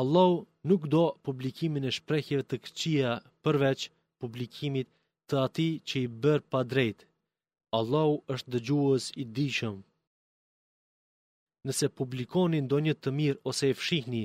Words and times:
Allah 0.00 0.42
nuk 0.70 0.82
do 0.94 1.02
publikimin 1.26 1.84
e 1.86 1.92
shprejhjeve 1.98 2.44
të 2.50 2.56
këqia 2.64 3.10
përveç 3.44 3.80
publikimit 4.20 4.88
të 5.28 5.34
ati 5.46 5.68
që 5.88 5.96
i 6.06 6.12
bërë 6.22 6.46
pa 6.52 6.60
drejt. 6.72 6.98
Allah 7.78 8.10
është 8.34 8.50
dëgjuës 8.54 9.04
i 9.22 9.24
dishëm. 9.36 9.76
Nëse 11.66 11.86
publikoni 11.98 12.58
ndonjë 12.66 12.94
të 13.02 13.10
mirë 13.18 13.40
ose 13.50 13.70
e 13.70 13.78
fshihni, 13.80 14.24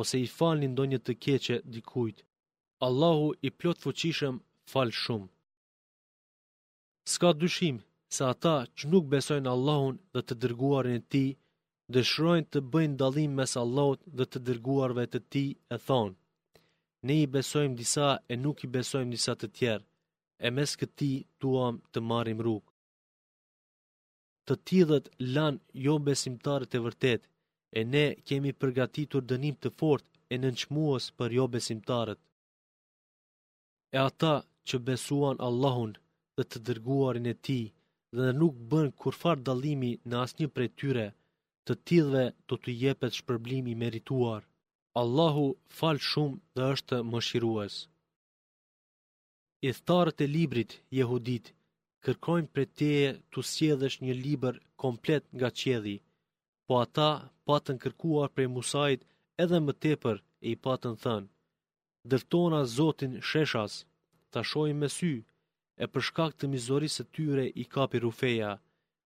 ose 0.00 0.16
i 0.26 0.28
falni 0.36 0.68
ndonjë 0.70 1.00
të 1.04 1.12
keqe 1.24 1.56
dikujt, 1.74 2.16
Allahu 2.88 3.26
i 3.46 3.48
plot 3.58 3.78
fuqishëm 3.84 4.34
fal 4.70 4.88
shumë. 5.02 5.28
Ska 7.12 7.28
dyshim 7.40 7.76
se 8.14 8.22
ata 8.32 8.56
që 8.76 8.84
nuk 8.92 9.04
besojnë 9.12 9.50
Allahun 9.56 9.94
dhe 10.12 10.20
të 10.24 10.34
dërguarën 10.42 10.96
e 11.00 11.04
ti, 11.12 11.26
dëshrojnë 11.96 12.46
të 12.54 12.60
bëjnë 12.72 12.96
dalim 13.00 13.36
mes 13.38 13.52
Allahut 13.62 14.00
dhe 14.16 14.24
të 14.32 14.40
dërguarve 14.46 15.04
të 15.12 15.20
ti 15.32 15.44
e 15.76 15.78
thonë, 15.86 16.16
ne 17.08 17.16
i 17.24 17.28
besojmë 17.36 17.78
disa 17.80 18.08
e 18.32 18.34
nuk 18.42 18.64
i 18.66 18.70
besojmë 18.74 19.14
disa 19.14 19.34
të 19.40 19.48
tjerë, 19.58 19.86
e 20.46 20.48
mes 20.56 20.72
këti 20.80 21.10
tuam 21.40 21.80
të 21.92 22.02
marim 22.10 22.42
rrugë. 22.46 22.68
Të 24.46 24.54
tjilët 24.66 25.06
lan 25.36 25.56
jo 25.86 25.94
besimtarët 26.08 26.76
e 26.78 26.82
vërtet, 26.86 27.22
e 27.78 27.80
ne 27.92 28.04
kemi 28.26 28.52
përgatitur 28.60 29.24
dënim 29.30 29.56
të 29.62 29.72
fort 29.78 30.04
e 30.32 30.36
nënçmuës 30.42 31.04
për 31.18 31.28
jo 31.38 31.44
besimtarët. 31.56 32.20
E 33.96 33.98
ata 34.08 34.34
që 34.68 34.76
besuan 34.88 35.40
Allahun 35.48 35.92
dhe 36.36 36.42
të 36.48 36.56
dërguarin 36.66 37.26
e 37.32 37.34
ti, 37.46 37.60
dhe 38.16 38.26
nuk 38.40 38.54
bën 38.70 38.86
kurfar 39.00 39.38
dalimi 39.48 39.92
në 40.08 40.14
asnjë 40.24 40.48
prej 40.54 40.70
tyre, 40.80 41.06
të 41.68 41.74
tillëve 41.90 42.22
do 42.50 42.56
të 42.64 42.74
jepet 42.82 43.16
shpërblim 43.20 43.66
i 43.72 43.76
merituar. 43.82 44.42
Allahu 45.00 45.46
fal 45.78 45.98
shumë 46.10 46.40
dhe 46.56 46.64
është 46.74 46.96
mëshirues. 47.10 47.74
I 49.68 49.70
thtarët 49.76 50.18
e 50.24 50.26
librit 50.38 50.70
jehudit 50.98 51.46
kërkojnë 52.04 52.52
për 52.54 52.66
teje 52.78 53.10
të 53.32 53.44
sjedhësh 53.52 53.98
një 54.04 54.14
liber 54.26 54.54
komplet 54.82 55.24
nga 55.36 55.48
qedhi, 55.60 55.96
po 56.66 56.74
ata 56.84 57.10
patën 57.46 57.76
kërkuar 57.82 58.30
për 58.36 58.46
musajt 58.56 59.00
edhe 59.42 59.58
më 59.66 59.72
tepër 59.84 60.16
e 60.44 60.46
i 60.54 60.56
patën 60.64 60.94
thënë. 61.04 61.30
Dërtona 62.10 62.60
Zotin 62.76 63.14
Sheshas, 63.28 63.74
ta 64.32 64.40
shojnë 64.50 64.80
me 64.82 64.88
sy, 64.96 65.12
e 65.82 65.84
përshkak 65.92 66.32
të 66.36 66.44
mizorisë 66.54 67.02
të 67.04 67.10
tyre 67.14 67.44
i 67.62 67.64
kapi 67.74 67.98
rufeja, 68.04 68.50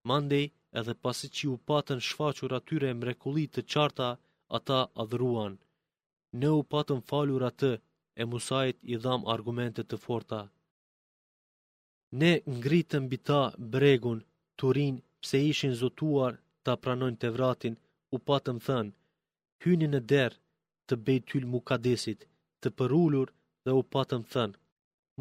mandej, 0.08 0.46
edhe 0.80 0.94
pasi 1.04 1.26
që 1.36 1.44
u 1.54 1.56
patën 1.70 2.00
shfaqur 2.08 2.50
atyre 2.58 2.90
mrekullit 3.00 3.50
të 3.54 3.62
qarta, 3.72 4.08
ata 4.58 4.78
adhruan. 5.02 5.54
Ne 6.40 6.48
u 6.60 6.62
patën 6.72 7.00
falur 7.10 7.42
atë, 7.50 7.72
e 8.22 8.22
Musait 8.30 8.76
i 8.92 8.94
dham 9.04 9.22
argumentet 9.34 9.86
të 9.88 9.96
forta. 10.04 10.40
Ne 12.20 12.32
ngritëm 12.58 13.04
bita 13.12 13.40
bregun, 13.74 14.18
turin, 14.58 14.94
pse 15.22 15.38
ishin 15.52 15.72
zotuar 15.82 16.32
ta 16.64 16.72
pranojnë 16.82 17.20
të 17.20 17.28
vratin, 17.36 17.74
u 18.14 18.16
patëm 18.28 18.58
thënë, 18.66 18.92
hyni 19.62 19.86
në 19.90 20.00
derë 20.12 20.38
të 20.88 20.94
bejtyl 21.06 21.44
mukadesit, 21.54 22.20
të 22.62 22.68
përullur 22.78 23.28
dhe 23.64 23.72
u 23.80 23.82
patëm 23.94 24.22
thënë, 24.32 24.56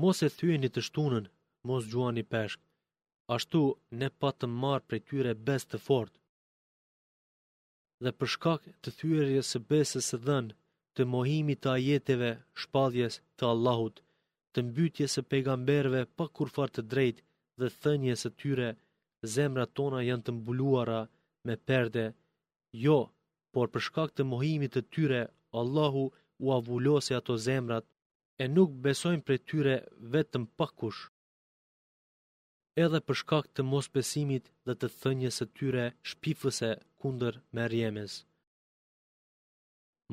mos 0.02 0.18
e 0.28 0.30
thyeni 0.38 0.70
të 0.74 0.82
shtunën, 0.88 1.26
mos 1.68 1.84
gjuani 1.92 2.24
peshkë 2.32 2.64
ashtu 3.36 3.62
ne 4.02 4.10
pa 4.20 4.32
të 4.40 4.48
marë 4.62 4.88
prej 4.90 5.02
tyre 5.10 5.34
bes 5.50 5.66
të 5.72 5.78
fort. 5.86 6.14
Dhe 8.04 8.12
për 8.20 8.28
shkak 8.36 8.64
të 8.84 8.94
thyrje 9.00 9.42
së 9.52 9.60
besës 9.72 10.08
së 10.12 10.18
dhenë, 10.28 10.56
të 10.96 11.06
mohimit 11.16 11.62
të 11.64 11.70
ajeteve 11.74 12.32
shpadjes 12.64 13.20
të 13.38 13.48
Allahut, 13.52 14.02
të 14.54 14.64
mbytje 14.70 15.08
së 15.14 15.22
pegamberve 15.34 16.02
pa 16.18 16.26
kurfar 16.40 16.70
të 16.74 16.82
drejt 16.94 17.22
dhe 17.62 17.68
thënje 17.84 18.16
së 18.24 18.30
tyre, 18.42 18.70
zemra 19.36 19.66
tona 19.80 20.02
janë 20.10 20.26
të 20.26 20.32
mbuluara 20.40 21.00
me 21.48 21.56
perde. 21.70 22.06
Jo, 22.86 22.98
por 23.54 23.70
për 23.72 23.82
shkak 23.88 24.12
të 24.16 24.24
mohimit 24.34 24.74
të 24.76 24.82
tyre, 24.96 25.22
Allahu 25.60 26.06
u 26.46 26.52
avullose 26.58 27.16
ato 27.16 27.38
zemrat, 27.46 27.86
e 28.44 28.48
nuk 28.56 28.70
besojnë 28.86 29.26
për 29.28 29.38
tyre 29.50 29.76
vetëm 30.14 30.44
pakush 30.58 31.02
edhe 32.86 33.00
për 33.08 33.18
shkak 33.22 33.46
të 33.58 33.62
mosbesimit 33.72 34.46
dhe 34.68 34.74
të 34.84 34.88
thënjes 35.00 35.36
së 35.40 35.46
tyre 35.58 35.84
shpifëse 36.12 36.70
kundër 37.02 37.36
Merjemes. 37.58 38.14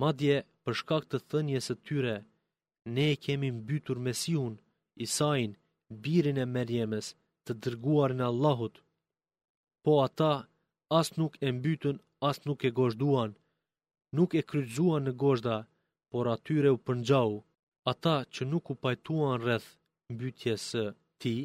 Madje 0.02 0.36
për 0.64 0.74
shkak 0.80 1.04
të 1.10 1.18
thënjes 1.30 1.68
së 1.70 1.74
tyre 1.90 2.16
ne 2.96 3.06
e 3.12 3.16
kemi 3.26 3.50
mbytur 3.60 3.98
mesiun, 4.08 4.54
isajin, 5.06 5.52
birin 6.04 6.38
e 6.44 6.46
Merjemes, 6.56 7.06
të 7.44 7.52
dërguar 7.64 8.10
në 8.18 8.24
Allahut. 8.32 8.74
Po 9.84 9.92
ata 10.06 10.32
as 11.00 11.08
nuk 11.20 11.34
e 11.46 11.48
mbytën, 11.58 11.96
as 12.28 12.38
nuk 12.46 12.60
e 12.68 12.74
gozhduan, 12.78 13.30
nuk 14.18 14.30
e 14.40 14.46
kryqzuan 14.50 15.02
në 15.06 15.12
gozhda, 15.22 15.56
por 16.10 16.24
atyre 16.34 16.68
u 16.76 16.78
përngjau. 16.86 17.30
Ata 17.92 18.16
që 18.34 18.42
nuk 18.52 18.64
u 18.72 18.74
pajtuan 18.82 19.34
rreth 19.42 19.68
mbytjes 20.14 20.62
së 20.70 20.82
tij, 21.20 21.42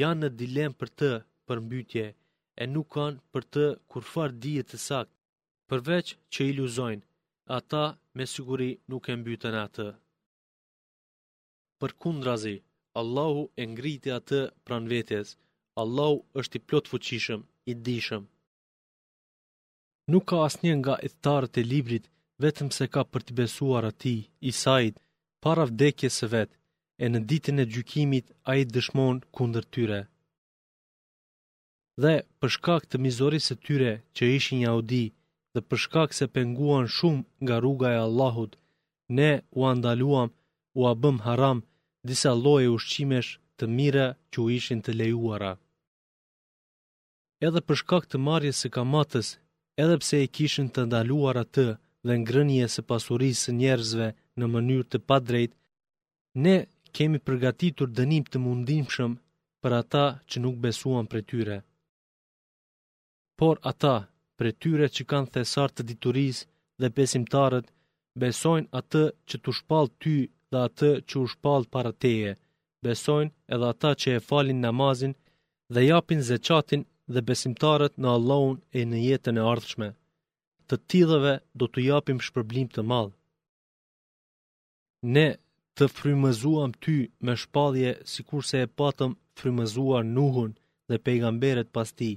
janë 0.00 0.22
në 0.22 0.28
dilemë 0.42 0.78
për 0.80 0.90
të 1.00 1.08
për 1.48 1.58
mbytje 1.64 2.04
e 2.62 2.66
nuk 2.72 2.88
kanë 2.94 3.20
për 3.34 3.44
të 3.54 3.64
kurfar 3.94 4.30
dhije 4.42 4.64
të 4.70 4.78
sakë, 4.86 5.12
përveç 5.70 6.12
që 6.32 6.46
iluzojnë, 6.52 7.04
ata 7.56 7.82
me 8.18 8.24
siguri 8.34 8.70
nuk 8.92 9.10
e 9.12 9.16
mbytën 9.20 9.56
atë. 9.66 9.88
Për 11.80 11.94
kundrazi, 12.04 12.56
Allahu 13.00 13.42
e 13.60 13.64
ngriti 13.72 14.10
atë 14.18 14.40
pran 14.66 14.86
vetes, 14.92 15.28
Allahu 15.82 16.18
është 16.40 16.58
i 16.60 16.64
plot 16.68 16.90
fuqishëm, 16.92 17.40
i 17.70 17.72
dishëm. 17.86 18.24
Nuk 20.12 20.24
ka 20.30 20.36
asnjë 20.46 20.74
nga 20.80 20.94
tharët 21.24 21.54
e 21.62 21.68
librit 21.72 22.06
vetëm 22.44 22.68
se 22.76 22.84
ka 22.94 23.02
për 23.12 23.22
të 23.24 23.32
besuar 23.40 23.84
atij, 23.90 24.20
Isait, 24.50 24.94
para 25.42 25.64
vdekjes 25.70 26.14
së 26.20 26.26
vet, 26.34 26.50
e 27.04 27.08
në 27.12 27.20
ditën 27.30 27.58
e 27.62 27.70
gjykimit 27.74 28.26
a 28.50 28.54
i 28.60 28.64
dëshmon 28.74 29.16
kundër 29.36 29.64
tyre. 29.74 30.00
Dhe 32.02 32.14
përshkak 32.40 32.82
të 32.88 32.96
mizoris 33.04 33.46
e 33.54 33.56
tyre 33.66 33.92
që 34.14 34.22
ishin 34.38 34.60
jaudi, 34.66 35.04
audi 35.08 35.12
dhe 35.54 35.60
përshkak 35.68 36.10
se 36.18 36.26
penguan 36.36 36.86
shumë 36.96 37.22
nga 37.44 37.56
rruga 37.62 37.88
e 37.96 37.98
Allahut, 38.06 38.52
ne 39.16 39.30
u 39.58 39.60
andaluam, 39.72 40.30
u 40.78 40.80
abëm 40.92 41.18
haram, 41.26 41.58
disa 42.08 42.30
loje 42.44 42.68
ushqimesh 42.76 43.30
të 43.58 43.64
mire 43.76 44.06
që 44.30 44.36
u 44.44 44.46
ishin 44.58 44.80
të 44.82 44.90
lejuara. 45.00 45.52
Edhe 47.46 47.60
përshkak 47.68 48.04
të 48.08 48.16
marjes 48.28 48.56
se 48.62 48.68
kamatës, 48.76 49.28
edhe 49.82 49.96
pse 50.02 50.16
e 50.22 50.30
kishin 50.36 50.68
të 50.74 50.80
ndaluar 50.86 51.36
atë 51.44 51.66
dhe 52.06 52.14
ngrënje 52.22 52.66
se 52.74 52.80
pasurisë 52.90 53.50
njerëzve 53.60 54.08
në 54.38 54.44
mënyrë 54.54 54.86
të 54.92 54.98
padrejt, 55.08 55.52
ne 56.44 56.56
kemi 56.96 57.18
përgatitur 57.26 57.88
dënim 57.98 58.24
të 58.32 58.38
mundimshëm 58.46 59.12
për 59.64 59.72
ata 59.82 60.04
që 60.30 60.42
nuk 60.44 60.56
besuan 60.64 61.06
për 61.12 61.22
tyre. 61.32 61.58
Por 63.40 63.58
ata, 63.72 63.94
për 64.38 64.48
tyre 64.62 64.86
që 64.96 65.06
kanë 65.12 65.32
thesar 65.36 65.68
të 65.74 65.82
dituris 65.90 66.38
dhe 66.82 66.92
besimtarët, 66.98 67.66
besojnë 68.22 68.70
atë 68.80 69.04
që 69.28 69.36
të 69.44 69.50
shpal 69.58 69.86
ty 70.02 70.16
dhe 70.52 70.58
atë 70.68 70.90
që 71.08 71.14
u 71.22 71.26
shpal 71.32 71.62
para 71.74 71.92
teje, 72.04 72.32
besojnë 72.84 73.34
edhe 73.54 73.66
ata 73.72 73.90
që 74.00 74.08
e 74.16 74.24
falin 74.28 74.60
namazin 74.66 75.12
dhe 75.74 75.84
japin 75.92 76.20
zeqatin 76.30 76.82
dhe 77.12 77.24
besimtarët 77.28 77.94
në 78.02 78.08
Allahun 78.16 78.56
e 78.78 78.84
në 78.90 78.98
jetën 79.08 79.38
e 79.40 79.46
ardhshme. 79.52 79.88
Të 80.68 80.74
tithëve 80.90 81.32
do 81.60 81.66
të 81.72 81.80
japim 81.90 82.18
shpërblim 82.26 82.68
të 82.74 82.82
madhë. 82.92 83.12
Ne 85.16 85.26
të 85.76 85.84
frymëzuam 85.96 86.70
ty 86.84 86.96
me 87.24 87.34
shpallje 87.42 87.90
si 88.10 88.20
kurse 88.28 88.56
e 88.64 88.72
patëm 88.80 89.12
frymëzuar 89.38 90.02
Nuhun 90.16 90.52
dhe 90.88 90.96
pejgamberet 91.04 91.68
pas 91.76 91.90
ti. 91.98 92.10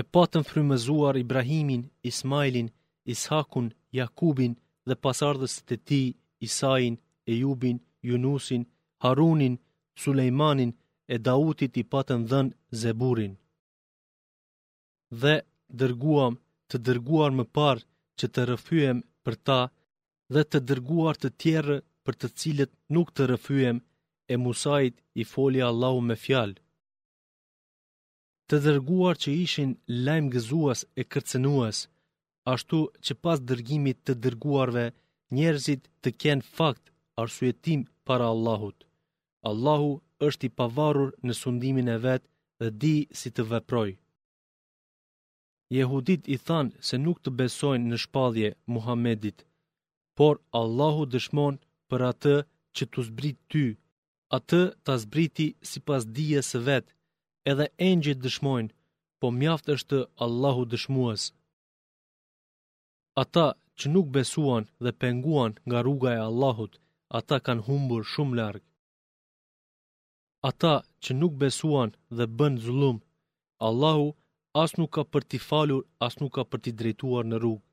E 0.00 0.02
patëm 0.14 0.42
frymëzuar 0.50 1.14
Ibrahimin, 1.24 1.82
Ismailin, 2.10 2.68
Ishakun, 3.12 3.66
Jakubin 3.98 4.52
dhe 4.88 4.94
pasardhës 5.04 5.54
të 5.68 5.76
ti, 5.88 6.02
Isain, 6.46 6.94
Ejubin, 7.32 7.76
Junusin, 8.08 8.62
Harunin, 9.02 9.54
Sulejmanin 10.02 10.70
e 11.14 11.16
Dautit 11.26 11.74
i 11.82 11.88
patëm 11.92 12.20
dhën 12.30 12.46
Zeburin. 12.80 13.34
Dhe 15.22 15.34
dërguam 15.80 16.34
të 16.68 16.76
dërguar 16.86 17.30
më 17.38 17.44
parë 17.56 17.82
që 18.18 18.26
të 18.34 18.40
rëfyem 18.50 18.98
për 19.24 19.34
ta 19.46 19.60
dhe 20.32 20.42
të 20.50 20.58
dërguar 20.68 21.16
të 21.22 21.28
tjerë 21.42 21.78
për 22.08 22.14
të 22.22 22.28
cilët 22.42 22.72
nuk 22.96 23.10
të 23.16 23.26
rëfyem 23.32 23.76
e 24.34 24.38
musajit 24.44 24.96
i 25.14 25.24
foli 25.32 25.60
Allahu 25.70 26.00
me 26.08 26.16
fjalë. 26.24 26.58
Të 28.48 28.60
dërguar 28.66 29.16
që 29.24 29.34
ishin 29.44 29.76
lajmë 30.08 30.32
gëzuas 30.34 30.84
e 31.00 31.04
kërcenuas, 31.12 31.78
ashtu 32.54 32.80
që 33.04 33.18
pas 33.24 33.42
dërgimit 33.50 34.02
të 34.06 34.16
dërguarve 34.24 34.86
njerëzit 35.38 35.86
të 36.02 36.14
kenë 36.22 36.48
fakt 36.56 36.90
arsuetim 37.24 37.86
para 38.06 38.26
Allahut. 38.34 38.78
Allahu 39.50 39.92
është 40.28 40.46
i 40.48 40.52
pavarur 40.58 41.10
në 41.26 41.34
sundimin 41.42 41.88
e 41.94 41.98
vetë 42.04 42.26
dhe 42.60 42.68
di 42.82 42.94
si 43.20 43.28
të 43.34 43.46
veproj. 43.52 43.90
Jehudit 45.76 46.28
i 46.34 46.36
thanë 46.46 46.82
se 46.88 46.98
nuk 47.06 47.22
të 47.24 47.30
besojnë 47.40 47.86
në 47.90 47.98
shpadhje 48.04 48.48
Muhammedit, 48.74 49.38
por 50.18 50.42
Allahu 50.62 51.06
dëshmonë 51.14 51.60
për 51.92 52.02
atë 52.12 52.34
që 52.78 52.86
të 52.92 53.02
zbrit 53.08 53.38
ty, 53.52 53.62
atë 54.36 54.60
të 54.86 54.94
zbriti 55.02 55.46
si 55.70 55.80
pas 55.88 56.04
dhije 56.16 56.40
së 56.50 56.60
vetë, 56.68 56.92
edhe 57.50 57.66
engjit 57.88 58.22
dëshmojnë, 58.24 58.72
po 59.20 59.26
mjaft 59.38 59.66
është 59.74 59.98
Allahu 60.24 60.62
dëshmuës. 60.72 61.22
Ata 63.22 63.46
që 63.78 63.86
nuk 63.94 64.06
besuan 64.16 64.64
dhe 64.84 64.90
penguan 65.02 65.52
nga 65.68 65.78
rruga 65.84 66.10
e 66.16 66.22
Allahut, 66.28 66.72
ata 67.18 67.36
kanë 67.46 67.64
humbur 67.68 68.02
shumë 68.12 68.36
largë. 68.40 68.66
Ata 70.50 70.74
që 71.02 71.10
nuk 71.20 71.32
besuan 71.44 71.90
dhe 72.16 72.24
bënd 72.38 72.56
zulum, 72.66 72.96
Allahu 73.68 74.08
as 74.62 74.70
nuk 74.78 74.90
ka 74.96 75.02
për 75.12 75.22
t'i 75.28 75.38
falur, 75.48 75.80
as 76.06 76.14
nuk 76.20 76.32
ka 76.36 76.42
për 76.50 76.58
t'i 76.62 76.72
drejtuar 76.80 77.24
në 77.28 77.36
rrugë. 77.42 77.66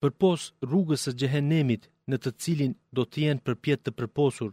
Për 0.00 0.12
rrugës 0.70 1.02
e 1.10 1.12
gjehenemit, 1.20 1.82
në 2.12 2.16
të 2.24 2.30
cilin 2.44 2.72
do 2.96 3.02
të 3.12 3.20
jenë 3.24 3.44
përpjet 3.48 3.80
të 3.84 3.90
përposur, 3.98 4.50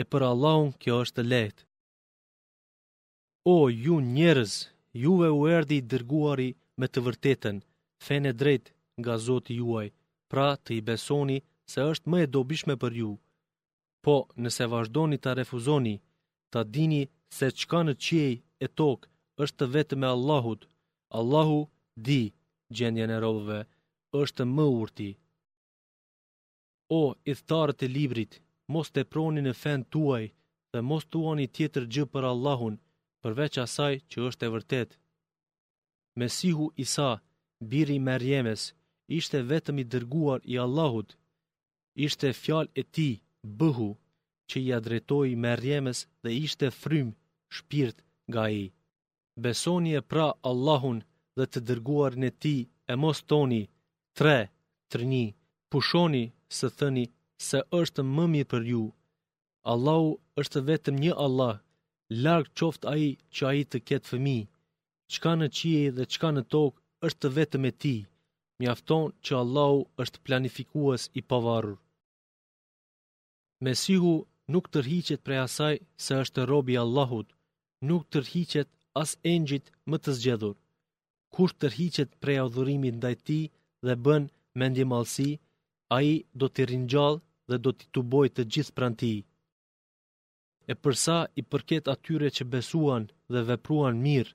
e 0.00 0.02
për 0.10 0.22
Allahun 0.30 0.70
kjo 0.82 0.98
është 1.04 1.22
lehtë. 1.32 1.64
O 3.54 3.56
ju 3.84 3.94
njerëz, 4.16 4.52
juve 5.04 5.28
u 5.38 5.40
erdhi 5.56 5.76
i 5.80 5.86
dërguari 5.90 6.48
me 6.80 6.86
të 6.90 6.98
vërtetën, 7.06 7.56
fene 8.06 8.32
drejt 8.40 8.66
nga 9.00 9.14
Zoti 9.26 9.52
juaj, 9.60 9.88
pra 10.30 10.48
të 10.62 10.70
i 10.78 10.80
besoni 10.88 11.38
se 11.72 11.80
është 11.92 12.10
më 12.10 12.18
e 12.24 12.30
dobishme 12.34 12.74
për 12.82 12.92
ju. 13.00 13.12
Po, 14.04 14.14
nëse 14.42 14.64
vazhdoni 14.72 15.18
ta 15.24 15.30
refuzoni, 15.38 15.96
ta 16.52 16.60
dini 16.74 17.02
se 17.36 17.46
çka 17.58 17.80
në 17.86 17.94
qiej 18.04 18.34
e 18.64 18.68
tokë 18.78 19.08
është 19.42 19.56
të 19.60 19.66
vetë 19.74 19.94
me 20.00 20.06
Allahut. 20.16 20.60
Allahu 21.18 21.60
di 22.06 22.20
gjendjen 22.76 23.10
e 23.16 23.18
robëve, 23.24 23.60
është 24.20 24.42
më 24.56 24.64
urti. 24.82 25.10
O, 26.98 27.02
idhtarët 27.32 27.80
e 27.86 27.88
librit, 27.98 28.32
mos 28.74 28.88
të 28.92 29.02
proni 29.12 29.40
në 29.44 29.52
fen 29.62 29.82
tuaj 29.94 30.22
dhe 30.72 30.80
mos 30.90 31.04
tuani 31.14 31.46
tjetër 31.56 31.84
gjë 31.94 32.06
për 32.12 32.24
Allahun, 32.32 32.74
përveç 33.22 33.54
asaj 33.64 33.92
që 34.10 34.24
është 34.30 34.46
e 34.48 34.52
vërtet. 34.54 34.90
Mesihu 36.22 36.66
Isa, 36.84 37.08
biri 37.72 37.98
Merjemes, 38.08 38.62
ishte 39.18 39.38
vetëm 39.52 39.78
i 39.82 39.84
dërguar 39.92 40.40
i 40.52 40.54
Allahut. 40.64 41.10
Ishte 42.06 42.32
fjal 42.42 42.66
e 42.80 42.82
ti, 42.94 43.08
bëhu, 43.58 43.88
që 44.48 44.56
i 44.66 44.74
adretoj 44.78 45.28
Merjemes 45.46 45.98
dhe 46.22 46.34
ishte 46.46 46.66
frym, 46.80 47.08
shpirt, 47.56 47.96
ga 48.34 48.44
i. 48.62 48.64
Besoni 49.44 49.92
e 50.00 50.02
pra 50.10 50.26
Allahun 50.50 50.98
dhe 51.38 51.46
të 51.50 51.58
dërguar 51.68 52.12
në 52.22 52.30
ti 52.42 52.56
e 52.92 52.94
mos 53.02 53.18
toni, 53.30 53.62
tre, 54.18 54.38
tërni, 54.90 55.26
pushoni 55.70 56.24
së 56.58 56.68
thëni 56.80 57.02
se 57.48 57.58
është 57.80 58.02
më 58.16 58.24
mirë 58.32 58.48
për 58.52 58.62
ju. 58.70 58.80
Allahu 59.72 60.08
është 60.42 60.60
vetëm 60.70 60.96
një 61.04 61.12
Allah, 61.24 61.56
largë 62.24 62.54
qoftë 62.60 62.88
aji 62.94 63.10
që 63.36 63.42
aji 63.50 63.64
të 63.72 63.78
ketë 63.90 64.10
fëmi, 64.12 64.36
qka 65.16 65.32
në 65.40 65.48
qie 65.58 65.82
dhe 65.98 66.04
qka 66.14 66.30
në 66.34 66.42
tokë 66.54 66.82
është 67.08 67.28
vetëm 67.38 67.68
e 67.70 67.72
ti, 67.82 67.94
mjafton 68.62 69.06
që 69.24 69.32
Allahu 69.42 69.78
është 70.04 70.22
planifikuas 70.26 71.02
i 71.18 71.22
pavarur. 71.30 71.76
Mesihu 73.66 74.12
nuk 74.54 74.66
tërhiqet 74.74 75.20
prej 75.26 75.40
asaj 75.46 75.74
se 76.04 76.12
është 76.24 76.46
robi 76.52 76.74
Allahut, 76.84 77.28
nuk 77.90 78.02
tërhiqet 78.12 78.68
as 79.02 79.10
engjit 79.34 79.66
më 79.90 79.96
të 80.02 80.10
zgjedhur. 80.18 80.56
Kush 81.34 81.54
tërhiqet 81.60 82.10
prej 82.22 82.38
adhurimit 82.46 82.94
ndaj 82.98 83.14
ti 83.26 83.40
dhe 83.86 83.94
bën 84.04 84.22
mendje 84.58 84.84
a 85.94 85.96
i 86.12 86.12
do 86.40 86.46
t'i 86.54 86.62
rinjall 86.70 87.16
dhe 87.48 87.56
do 87.64 87.70
t'i 87.78 87.86
tuboj 87.94 88.28
të 88.34 88.42
gjithë 88.54 88.74
pran 88.78 88.94
ti. 89.00 89.12
E 90.72 90.74
përsa 90.82 91.16
i 91.40 91.42
përket 91.50 91.84
atyre 91.94 92.28
që 92.36 92.44
besuan 92.54 93.04
dhe 93.32 93.40
vepruan 93.50 93.96
mirë, 94.06 94.32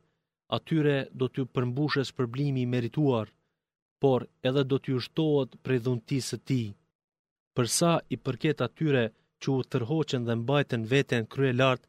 atyre 0.58 0.96
do 1.20 1.26
t'ju 1.32 1.44
përmbushes 1.56 2.10
përblimi 2.18 2.62
i 2.66 2.72
merituar, 2.76 3.28
por 4.02 4.20
edhe 4.48 4.62
do 4.72 4.78
t'ju 4.82 4.98
shtohet 5.06 5.52
prej 5.64 5.80
dhuntisë 5.86 6.30
së 6.32 6.38
tij. 6.48 6.68
Përsa 7.56 7.92
i 8.14 8.16
përket 8.26 8.58
atyre 8.68 9.04
që 9.42 9.48
u 9.58 9.66
tërhoqen 9.72 10.22
dhe 10.28 10.34
mbajten 10.42 10.82
veten 10.94 11.24
krye 11.34 11.54
lartë, 11.62 11.88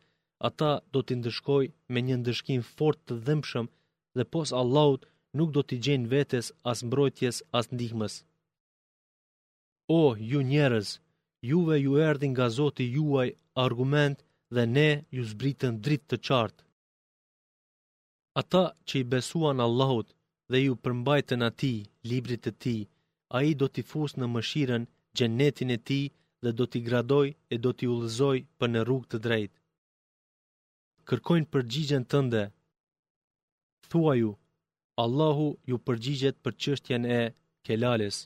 ata 0.49 0.71
do 0.93 0.99
t'i 1.05 1.15
ndëshkoj 1.21 1.65
me 1.93 1.99
një 2.07 2.17
ndëshkim 2.21 2.63
fort 2.77 2.99
të 3.07 3.15
dhëmshëm 3.27 3.67
dhe 4.17 4.23
pos 4.33 4.49
Allahut 4.61 5.03
nuk 5.39 5.51
do 5.57 5.61
t'i 5.67 5.77
gjejnë 5.85 6.09
vetes 6.15 6.47
as 6.71 6.79
mbrojtjes 6.89 7.37
as 7.59 7.67
ndihmës. 7.75 8.15
O, 9.89 10.17
ju 10.19 10.41
njerëz, 10.43 10.99
juve 11.43 11.77
ju 11.81 11.93
erdi 12.09 12.27
nga 12.31 12.47
Zoti 12.59 12.85
juaj 12.97 13.31
argument 13.67 14.19
dhe 14.55 14.65
ne 14.77 14.89
ju 15.17 15.23
zbritën 15.31 15.75
dritë 15.85 16.09
të 16.11 16.17
qartë. 16.27 16.65
Ata 18.43 18.63
që 18.87 18.95
i 19.03 19.09
besuan 19.13 19.63
Allahut 19.67 20.09
dhe 20.51 20.59
ju 20.65 20.75
përmbajtën 20.85 21.43
ati, 21.51 21.73
librit 22.11 22.43
të 22.45 22.53
ti, 22.63 22.77
a 23.37 23.37
i 23.51 23.53
do 23.61 23.67
t'i 23.75 23.83
fus 23.91 24.13
në 24.19 24.27
mëshiren 24.35 24.83
gjenetin 25.17 25.71
e 25.77 25.79
ti 25.89 26.01
dhe 26.43 26.51
do 26.59 26.65
t'i 26.71 26.81
gradoj 26.89 27.29
e 27.55 27.57
do 27.65 27.71
t'i 27.77 27.87
ullëzoj 27.95 28.39
për 28.59 28.69
në 28.73 28.81
rrug 28.87 29.05
të 29.11 29.19
drejt. 29.27 29.53
Kërkojnë 31.09 31.51
përgjigjen 31.55 32.05
tënde. 32.15 32.43
Thua 33.91 34.15
ju, 34.21 34.33
Allahu 35.05 35.49
ju 35.71 35.77
përgjigjet 35.87 36.37
për 36.45 36.53
qështjen 36.65 37.03
e 37.21 37.23
kelales 37.67 38.17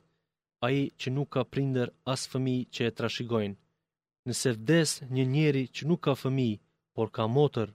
a 0.65 0.69
i 0.81 0.83
që 1.01 1.09
nuk 1.17 1.29
ka 1.35 1.43
prinder 1.53 1.89
asë 2.13 2.31
fëmi 2.33 2.57
që 2.75 2.83
e 2.89 2.95
trashigojnë. 2.99 3.59
Nëse 4.29 4.51
vdes 4.59 4.91
një 5.17 5.25
njeri 5.35 5.65
që 5.75 5.83
nuk 5.89 6.01
ka 6.07 6.13
fëmi, 6.23 6.51
por 6.95 7.09
ka 7.17 7.25
motër, 7.37 7.69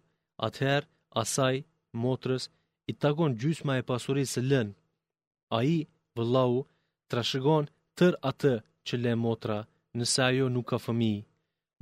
atëherë 0.47 0.89
asaj, 1.21 1.55
motërës, 2.03 2.43
i 2.91 2.93
tagon 3.01 3.33
gjysma 3.41 3.73
e 3.81 3.85
pasurisë 3.89 4.41
lënë. 4.51 4.75
A 5.57 5.59
i, 5.75 5.77
vëllau, 6.17 6.53
trashigon 7.09 7.65
tër 7.97 8.13
atë 8.29 8.53
që 8.87 8.95
le 9.03 9.13
motra, 9.25 9.57
nëse 9.97 10.19
ajo 10.29 10.45
nuk 10.53 10.67
ka 10.71 10.77
fëmi. 10.85 11.13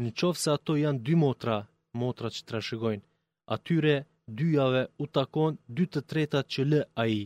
Në 0.02 0.10
qovë 0.20 0.40
se 0.44 0.48
ato 0.56 0.74
janë 0.84 1.04
dy 1.06 1.16
motra, 1.24 1.58
motra 2.02 2.28
që 2.36 2.42
trashigojnë, 2.50 3.04
atyre 3.56 3.96
dyjave 4.40 4.82
u 5.04 5.06
takon 5.18 5.52
dy 5.76 5.84
të 5.92 6.00
tretat 6.12 6.46
që 6.54 6.62
le 6.72 6.82
a 7.02 7.04
i. 7.20 7.22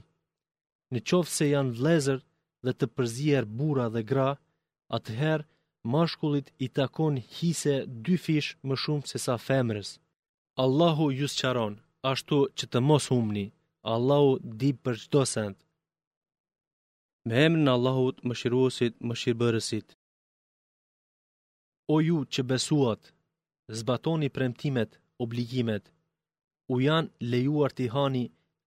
Në 0.93 0.99
qovë 1.09 1.29
se 1.35 1.45
janë 1.53 1.73
vlezër 1.79 2.19
dhe 2.65 2.73
të 2.77 2.87
përzier 2.95 3.45
bura 3.57 3.85
dhe 3.93 4.03
gra, 4.11 4.29
atëherë 4.97 5.47
mashkullit 5.93 6.47
i 6.65 6.67
takon 6.79 7.13
hise 7.37 7.73
dy 8.05 8.15
fish 8.25 8.49
më 8.67 8.75
shumë 8.83 9.07
se 9.11 9.17
sa 9.25 9.35
femrës. 9.47 9.89
Allahu 10.63 11.05
ju 11.19 11.27
sqaron, 11.35 11.75
ashtu 12.11 12.37
që 12.57 12.65
të 12.71 12.79
mos 12.87 13.05
humni, 13.13 13.45
Allahu 13.93 14.31
di 14.61 14.69
për 14.83 14.95
qdo 15.05 15.21
sent. 15.35 15.57
Me 17.27 17.35
emrin 17.47 17.73
Allahut 17.75 18.17
më 18.27 18.33
shiruosit 18.39 18.93
më 19.07 19.13
shirëbërësit. 19.21 19.87
O 21.93 21.95
ju 22.07 22.17
që 22.33 22.41
besuat, 22.51 23.01
zbatoni 23.79 24.29
premtimet, 24.37 24.91
obligimet, 25.23 25.85
u 26.73 26.75
janë 26.87 27.11
lejuar 27.31 27.71
të 27.73 27.85
hani 27.95 28.23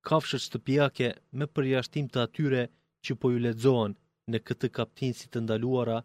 kafshët 0.09 0.43
shtëpijake 0.47 1.09
me 1.39 1.47
përjashtim 1.55 2.07
të 2.11 2.19
atyre 2.27 2.63
që 3.05 3.17
po 3.21 3.31
ju 3.33 3.39
ledzohen 3.47 3.95
në 4.31 4.39
këtë 4.49 4.69
kaptin 4.79 5.15
si 5.19 5.27
të 5.31 5.43
ndaluara 5.45 5.99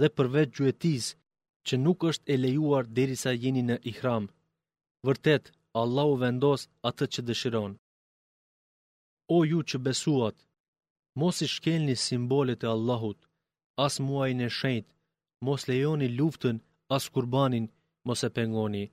dhe 0.00 0.10
përveç 0.16 0.48
gjuetis 0.56 1.06
që 1.66 1.74
nuk 1.84 2.06
është 2.10 2.30
e 2.32 2.36
lejuar 2.44 2.84
derisa 2.98 3.32
jeni 3.44 3.62
në 3.70 3.76
ihram. 3.92 4.24
Vërtet, 5.06 5.44
Allah 5.80 6.06
u 6.14 6.16
vendos 6.22 6.60
atë 6.88 7.04
që 7.12 7.20
dëshiron. 7.28 7.72
O 9.36 9.38
ju 9.50 9.58
që 9.70 9.78
besuat, 9.86 10.36
mos 11.20 11.36
i 11.46 11.48
shkelni 11.54 11.96
simbolet 12.06 12.62
e 12.64 12.68
Allahut, 12.74 13.18
as 13.86 13.94
muajin 14.06 14.40
e 14.46 14.48
shenjt, 14.58 14.86
mos 15.46 15.62
lejoni 15.70 16.08
luftën, 16.18 16.56
as 16.96 17.04
kurbanin, 17.14 17.66
mos 18.06 18.20
e 18.28 18.30
pengoni, 18.36 18.84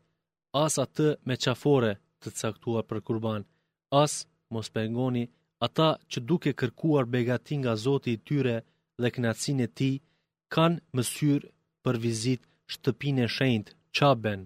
as 0.63 0.73
atë 0.85 1.07
me 1.27 1.35
qafore 1.43 1.93
të 2.21 2.29
caktuar 2.39 2.83
për 2.89 2.99
kurban, 3.07 3.41
as 4.03 4.13
mos 4.53 4.67
pengoni 4.77 5.23
ata 5.65 5.89
që 6.09 6.19
duke 6.29 6.51
kërkuar 6.59 7.05
begati 7.15 7.55
nga 7.61 7.73
Zoti 7.85 8.09
i 8.15 8.21
tyre 8.27 8.55
dhe 9.01 9.07
kënaqësinë 9.13 9.63
e 9.65 9.69
tij, 9.77 9.95
kanë 10.53 10.81
mësyr 10.95 11.41
për 11.83 11.95
vizit 12.05 12.41
shtëpinë 12.73 13.21
e 13.25 13.27
shenjtë 13.35 13.71
Çaben. 13.97 14.41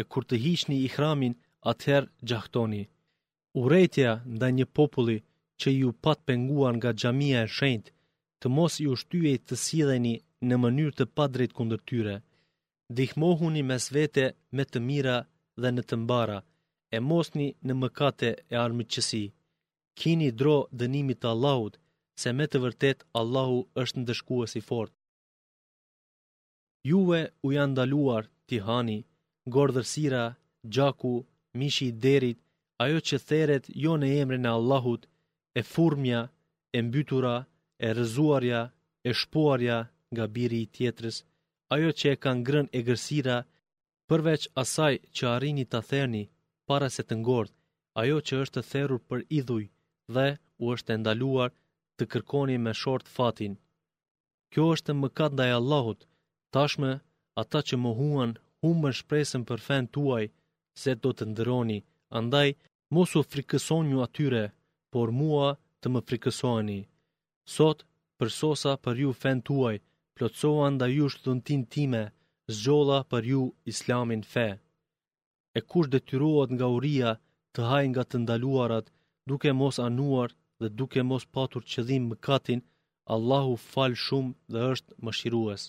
E 0.00 0.02
kur 0.10 0.24
të 0.26 0.34
hiqni 0.44 0.76
ihramin, 0.86 1.34
atëherë 1.70 2.12
gjahtoni. 2.28 2.82
Uretja 3.62 4.12
nda 4.34 4.46
një 4.56 4.66
populli 4.78 5.18
që 5.60 5.68
ju 5.80 5.88
pat 6.04 6.18
penguan 6.28 6.74
nga 6.78 6.90
xhamia 7.00 7.40
e 7.46 7.52
shenjt, 7.56 7.86
të 8.40 8.46
mos 8.56 8.72
ju 8.84 8.92
shtyje 9.02 9.32
të 9.46 9.54
sidheni 9.64 10.14
në 10.48 10.54
mënyrë 10.62 10.94
të 10.98 11.04
padrejt 11.16 11.52
kundër 11.56 11.80
tyre. 11.88 12.16
Dihmohuni 12.96 13.62
mes 13.70 13.84
vete 13.96 14.26
me 14.56 14.64
të 14.70 14.78
mira 14.88 15.16
dhe 15.60 15.68
në 15.74 15.82
të 15.88 15.96
mbara, 16.02 16.38
e 16.96 16.98
mosni 17.10 17.48
në 17.66 17.72
mëkate 17.82 18.30
e 18.52 18.56
armëqësi. 18.66 19.24
Kini 20.00 20.28
dro 20.40 20.54
dënimit 20.82 21.18
të 21.22 21.28
Allahut, 21.34 21.74
se 22.22 22.30
me 22.36 22.44
të 22.52 22.58
vërtet 22.64 23.02
Allahu 23.20 23.58
është 23.82 23.98
në 24.00 24.06
dëshkua 24.10 24.46
si 24.52 24.60
fort. 24.68 24.92
Juve 26.90 27.18
u 27.46 27.48
janë 27.56 27.76
daluar, 27.78 28.24
tihani, 28.52 28.94
hani, 29.00 29.06
gordërsira, 29.56 30.22
gjaku, 30.76 31.12
mishi 31.62 31.88
i 31.90 31.96
derit, 32.06 32.38
ajo 32.86 32.98
që 33.10 33.16
theret 33.32 33.64
jo 33.84 33.92
në 33.98 34.08
emre 34.22 34.38
në 34.46 34.50
Allahut, 34.60 35.02
e 35.58 35.60
furmja, 35.72 36.20
e 36.76 36.78
mbytura, 36.86 37.36
e 37.86 37.88
rëzuarja, 37.98 38.62
e 39.08 39.10
shpuarja 39.20 39.78
nga 40.14 40.24
biri 40.36 40.60
i 40.64 40.70
tjetrës, 40.76 41.16
ajo 41.76 41.90
që 42.00 42.06
e 42.14 42.20
kanë 42.24 42.44
grën 42.48 42.68
e 42.78 42.80
gërsira, 42.88 43.36
përveç 44.08 44.42
asaj 44.64 44.92
që 45.16 45.24
arini 45.36 45.66
të 45.72 45.80
therni, 45.90 46.24
para 46.68 46.88
se 46.96 47.02
të 47.10 47.14
ngordë, 47.22 47.54
ajo 48.02 48.16
që 48.26 48.40
është 48.46 48.60
të 48.60 48.66
therur 48.72 49.00
për 49.10 49.22
idhuj, 49.40 49.66
dhe 50.16 50.28
u 50.64 50.70
është 50.74 50.92
ndaluar 51.00 51.50
të 51.98 52.04
kërkoni 52.12 52.56
me 52.64 52.72
short 52.80 53.06
fatin. 53.16 53.52
Kjo 54.52 54.64
është 54.76 54.92
mëkat 55.02 55.32
ndaj 55.36 55.52
Allahut, 55.58 56.00
tashme 56.56 56.92
ata 57.42 57.60
që 57.68 57.76
më 57.84 57.90
huan, 58.00 58.32
më 58.82 58.90
shpresën 58.98 59.42
për 59.48 59.60
fen 59.66 59.86
tuaj, 59.96 60.24
se 60.80 60.90
do 61.04 61.10
të 61.18 61.24
ndëroni, 61.30 61.78
andaj 62.18 62.48
mos 62.96 63.10
u 63.18 63.20
frikëson 63.32 63.84
një 63.90 63.98
atyre, 64.06 64.42
por 64.92 65.08
mua 65.20 65.46
të 65.80 65.86
më 65.94 66.00
frikësoni. 66.08 66.80
Sot, 67.54 67.78
për 68.18 68.28
sosa 68.38 68.72
për 68.84 68.94
ju 69.02 69.10
fen 69.22 69.40
tuaj, 69.48 69.76
plotsoan 70.16 70.74
dhe 70.80 70.86
ju 70.96 71.06
shtë 71.14 71.24
dhëntin 71.28 71.62
time, 71.74 72.02
zgjolla 72.58 72.98
për 73.12 73.22
ju 73.32 73.42
islamin 73.72 74.22
fe. 74.32 74.46
E 75.58 75.60
kush 75.70 75.90
dhe 75.92 76.04
tyruat 76.08 76.48
nga 76.54 76.66
uria, 76.76 77.10
të 77.54 77.60
haj 77.70 77.84
nga 77.92 78.04
të 78.08 78.16
ndaluarat, 78.24 78.86
duke 79.28 79.50
mos 79.52 79.76
anuar 79.86 80.30
dhe 80.60 80.68
duke 80.78 81.02
mos 81.08 81.24
patur 81.34 81.62
qëllim 81.72 82.04
mëkatin, 82.10 82.60
Allahu 83.14 83.52
fal 83.72 83.92
shumë 84.04 84.34
dhe 84.52 84.60
është 84.72 84.92
mëshirues. 85.04 85.62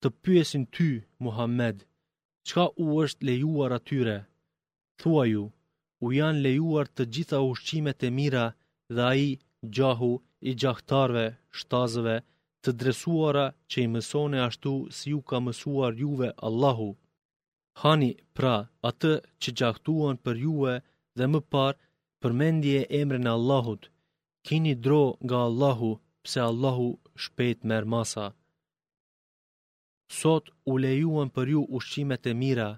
Të 0.00 0.08
pyesin 0.22 0.64
ty, 0.76 0.88
Muhammed, 1.24 1.76
çka 2.48 2.64
u 2.84 2.86
është 3.04 3.24
lejuar 3.28 3.72
atyre? 3.78 4.16
Thua 4.98 5.24
ju, 5.32 5.44
u 6.04 6.06
janë 6.18 6.42
lejuar 6.46 6.86
të 6.96 7.02
gjitha 7.14 7.38
ushqimet 7.50 8.00
e 8.08 8.10
mira 8.18 8.46
dhe 8.94 9.02
ai 9.12 9.26
gjahu 9.76 10.12
i 10.48 10.50
gjahtarve, 10.60 11.26
shtazëve, 11.58 12.16
të 12.62 12.70
dresuara 12.80 13.46
që 13.70 13.76
i 13.84 13.88
mësone 13.94 14.38
ashtu 14.48 14.72
si 14.96 15.06
ju 15.12 15.20
ka 15.28 15.38
mësuar 15.44 15.92
juve 16.02 16.30
Allahu. 16.46 16.90
Hani 17.82 18.12
pra 18.36 18.56
atë 18.90 19.12
që 19.40 19.50
gjahtuan 19.58 20.16
për 20.24 20.34
juve 20.46 20.74
dhe 21.18 21.26
më 21.32 21.40
parë 21.54 21.80
përmendje 22.22 22.80
emrin 23.00 23.26
e 23.30 23.34
Allahut. 23.38 23.82
Kini 24.46 24.72
dro 24.84 25.02
nga 25.26 25.38
Allahu, 25.48 25.90
pse 26.24 26.40
Allahu 26.50 26.88
shpejt 27.24 27.58
merr 27.68 27.86
masa. 27.94 28.26
Sot 30.20 30.44
u 30.70 30.72
lejuan 30.84 31.28
për 31.36 31.46
ju 31.52 31.60
ushqimet 31.78 32.22
e 32.30 32.32
mira, 32.42 32.70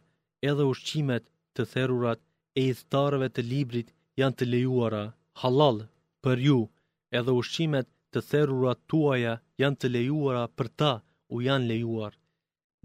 edhe 0.50 0.64
ushqimet 0.72 1.24
të 1.54 1.62
therurat 1.72 2.20
e 2.62 2.62
thtarëve 2.78 3.28
të 3.34 3.42
librit 3.52 3.88
janë 4.20 4.38
të 4.38 4.44
lejuara 4.52 5.02
halal 5.42 5.78
për 6.24 6.36
ju, 6.46 6.58
edhe 7.18 7.36
ushqimet 7.40 7.86
të 8.12 8.20
therurat 8.30 8.80
tuaja 8.92 9.34
janë 9.62 9.78
të 9.80 9.86
lejuara 9.96 10.44
për 10.56 10.68
ta 10.80 10.92
u 11.34 11.36
janë 11.48 11.68
lejuar. 11.72 12.12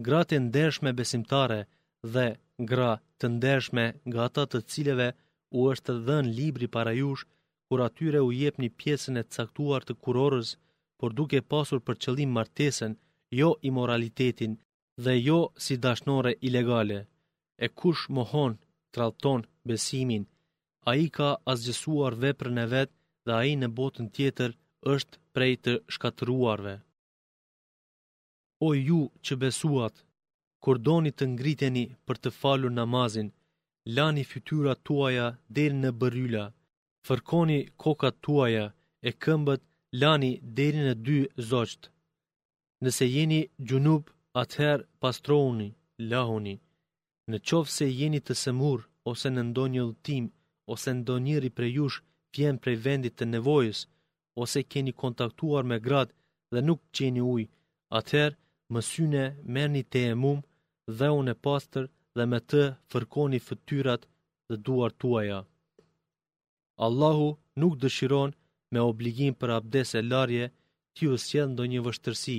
Gratë 0.06 0.36
ndershme 0.48 0.90
besimtare 1.00 1.60
dhe 2.14 2.26
gra 2.72 2.92
të 3.18 3.26
ndershme 3.36 3.84
nga 4.10 4.20
ata 4.28 4.44
të 4.52 4.58
cileve 4.72 5.08
u 5.58 5.62
është 5.72 5.94
dhenë 6.06 6.30
libri 6.40 6.66
para 6.74 6.92
jush, 7.00 7.22
kur 7.68 7.82
atyre 7.86 8.20
u 8.28 8.30
jep 8.40 8.56
një 8.62 8.70
pjesën 8.80 9.16
e 9.18 9.24
caktuar 9.34 9.82
të 9.84 9.94
kurorës, 10.04 10.48
por 11.00 11.10
duke 11.18 11.42
pasur 11.52 11.80
për 11.86 11.96
qëllim 12.04 12.30
martesën, 12.38 12.92
jo 13.40 13.48
moralitetin 13.78 14.52
dhe 15.04 15.12
jo 15.28 15.38
si 15.64 15.74
dashnore 15.84 16.32
ilegale. 16.48 16.98
E 17.64 17.66
kush 17.80 18.02
mohon, 18.18 18.52
tralton 18.94 19.40
besimin, 19.68 20.24
a 20.88 20.90
i 21.04 21.06
ka 21.16 21.30
asgjësuar 21.52 22.12
veprën 22.24 22.58
e 22.64 22.66
vetë 22.74 22.94
dhe 23.26 23.32
a 23.40 23.42
i 23.52 23.54
në 23.60 23.68
botën 23.78 24.06
tjetër 24.16 24.50
është 24.94 25.16
prej 25.34 25.54
të 25.64 25.72
shkatruarve. 25.94 26.74
O 28.66 28.68
ju 28.88 29.00
që 29.24 29.34
besuat, 29.42 29.94
kur 30.62 30.76
doni 30.88 31.10
të 31.14 31.24
ngriteni 31.34 31.84
për 32.06 32.16
të 32.22 32.30
falur 32.40 32.72
namazin, 32.80 33.28
lani 33.96 34.24
fytyra 34.24 34.74
tuaja 34.84 35.26
deri 35.54 35.74
në 35.80 35.90
bëryla, 36.00 36.42
fërkoni 37.06 37.56
kokat 37.82 38.16
tuaja 38.24 38.64
e 39.08 39.10
këmbët 39.22 39.62
lani 40.02 40.30
deri 40.58 40.82
në 40.86 40.94
dy 41.06 41.18
zoqt. 41.50 41.88
Nëse 42.84 43.04
jeni 43.14 43.40
gjunub, 43.68 44.04
atëher 44.42 44.78
pastroni, 45.02 45.68
lahoni. 46.10 46.56
Në 47.30 47.38
qovë 47.48 47.70
se 47.76 47.86
jeni 48.00 48.20
të 48.22 48.34
sëmur, 48.42 48.80
ose 49.10 49.28
në 49.32 49.42
ndonjë 49.50 49.82
ëlltim, 49.84 50.24
ose 50.72 50.90
ndonjëri 50.98 51.50
prej 51.56 51.70
jush 51.78 51.98
vjen 52.34 52.56
prej 52.62 52.76
vendit 52.86 53.14
të 53.16 53.24
nevojës, 53.34 53.80
ose 54.42 54.58
keni 54.72 54.92
kontaktuar 55.02 55.62
me 55.70 55.76
grad 55.86 56.08
dhe 56.52 56.60
nuk 56.66 56.80
qeni 56.96 57.20
ujë, 57.34 57.50
atëher 57.98 58.32
mësyne 58.72 59.24
merni 59.54 59.82
te 59.92 60.00
e 60.12 60.14
mumë 60.22 60.44
dhe 60.98 61.08
unë 61.20 61.32
e 61.34 61.38
pastër 61.44 61.84
dhe 62.16 62.24
me 62.30 62.38
të 62.52 62.62
fërkoni 62.92 63.38
fëtyrat 63.48 64.02
dhe 64.48 64.56
duar 64.68 64.90
tuaja. 65.02 65.38
Allahu 66.86 67.28
nuk 67.62 67.78
dëshiron 67.82 68.30
me 68.72 68.82
obligim 68.90 69.34
për 69.40 69.50
abdes 69.58 69.90
e 69.98 70.00
larje 70.12 70.46
t'ju 70.94 71.08
e 71.16 71.22
sjell 71.26 71.78
vështërsi, 71.86 72.38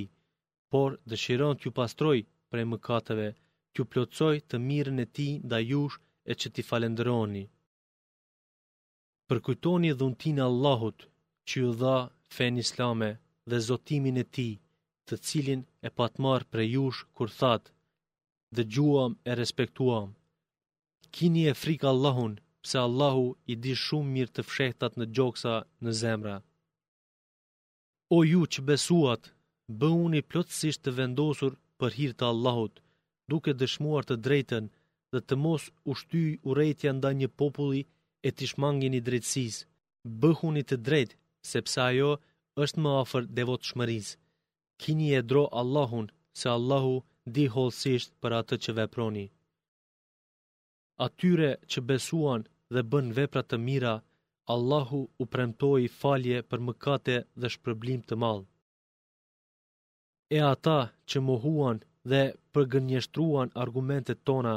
por 0.72 0.88
dëshiron 1.10 1.54
t'ju 1.56 1.70
pastroj 1.78 2.18
për 2.50 2.58
e 2.62 2.68
mëkatëve, 2.72 3.28
t'ju 3.72 3.82
plocoj 3.92 4.34
të 4.48 4.56
mirën 4.68 4.98
e 5.04 5.06
ti 5.16 5.28
ndaj 5.46 5.62
jush 5.72 5.96
e 6.30 6.32
që 6.40 6.46
ti 6.54 6.62
falendroni. 6.70 7.44
Përkujtoni 9.28 9.90
dhuntin 9.98 10.38
Allahut 10.48 10.98
që 11.48 11.54
ju 11.62 11.70
dha 11.82 11.96
fen 12.36 12.54
islame 12.64 13.10
dhe 13.50 13.58
zotimin 13.68 14.16
e 14.24 14.24
ti, 14.34 14.48
të 15.06 15.14
cilin 15.26 15.60
e 15.86 15.88
patmar 15.98 16.40
për 16.52 16.60
jush 16.74 17.00
kur 17.16 17.28
thatë, 17.40 17.68
dhe 18.56 18.62
gjuam 18.74 19.12
e 19.28 19.32
respektuam. 19.40 20.08
Kini 21.16 21.42
e 21.52 21.54
frikë 21.62 21.88
Allahun, 21.92 22.32
pse 22.62 22.78
Allahu 22.86 23.26
i 23.52 23.54
di 23.62 23.72
shumë 23.84 24.12
mirë 24.14 24.34
të 24.34 24.42
fshehtat 24.48 24.92
në 24.98 25.06
gjoksa 25.16 25.54
në 25.84 25.90
zemra. 26.02 26.36
O 28.16 28.18
ju 28.30 28.42
që 28.52 28.60
besuat, 28.68 29.22
bë 29.78 29.88
unë 30.04 30.18
i 30.20 30.24
plotësisht 30.30 30.80
të 30.84 30.90
vendosur 30.98 31.52
për 31.78 31.90
hirë 31.98 32.16
të 32.18 32.24
Allahut, 32.32 32.74
duke 33.30 33.52
dëshmuar 33.60 34.04
të 34.06 34.16
drejten 34.26 34.64
dhe 35.12 35.20
të 35.26 35.34
mos 35.44 35.62
ushty 35.92 36.24
u 36.48 36.56
rejtja 36.58 36.90
nda 36.96 37.10
një 37.20 37.28
populli 37.40 37.82
e 38.26 38.30
të 38.34 38.44
shmangin 38.50 38.98
i 38.98 39.04
drejtsis, 39.06 39.54
bëhuni 40.20 40.62
të 40.66 40.76
drejt, 40.86 41.10
sepse 41.52 41.78
ajo 41.88 42.10
është 42.64 42.80
më 42.82 42.90
afer 43.02 43.22
devot 43.36 43.62
shmëriz. 43.70 44.06
Kini 44.80 45.08
e 45.18 45.22
dro 45.30 45.44
Allahun, 45.60 46.06
se 46.40 46.46
Allahu 46.58 46.94
nështë, 46.98 47.12
di 47.26 47.46
për 48.20 48.32
atë 48.40 48.56
që 48.64 48.72
veproni. 48.76 49.24
Atyre 51.06 51.48
që 51.72 51.80
besuan 51.88 52.42
dhe 52.74 52.82
bën 52.90 53.06
vepra 53.16 53.42
të 53.48 53.56
mira, 53.68 53.94
Allahu 54.54 55.00
u 55.18 55.24
premtoi 55.32 55.88
falje 56.00 56.42
për 56.50 56.58
mëkate 56.66 57.16
dhe 57.40 57.48
shpërblim 57.54 58.02
të 58.06 58.14
madh. 58.22 58.44
E 60.30 60.38
ata 60.52 60.78
që 61.08 61.18
mohuan 61.28 61.78
dhe 62.10 62.22
përgënjeshtruan 62.52 63.48
argumentet 63.64 64.20
tona, 64.28 64.54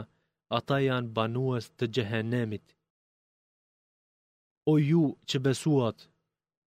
ata 0.57 0.75
janë 0.87 1.13
banues 1.17 1.65
të 1.77 1.85
xhehenemit. 1.95 2.65
O 4.71 4.77
ju 4.89 5.05
që 5.29 5.37
besuat, 5.45 5.97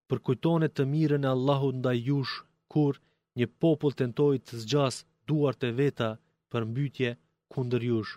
përkujtonet 0.08 0.72
të 0.74 0.84
mirën 0.94 1.24
e 1.26 1.30
Allahut 1.36 1.74
ndaj 1.80 1.98
jush, 2.08 2.34
kur 2.72 2.92
një 3.38 3.46
popull 3.60 3.94
tentoi 4.00 4.36
të 4.46 4.52
zgjasë 4.62 5.04
duar 5.30 5.54
të 5.62 5.68
veta 5.80 6.08
për 6.52 6.62
mbytje 6.70 7.10
kundër 7.54 7.84
jush, 7.90 8.12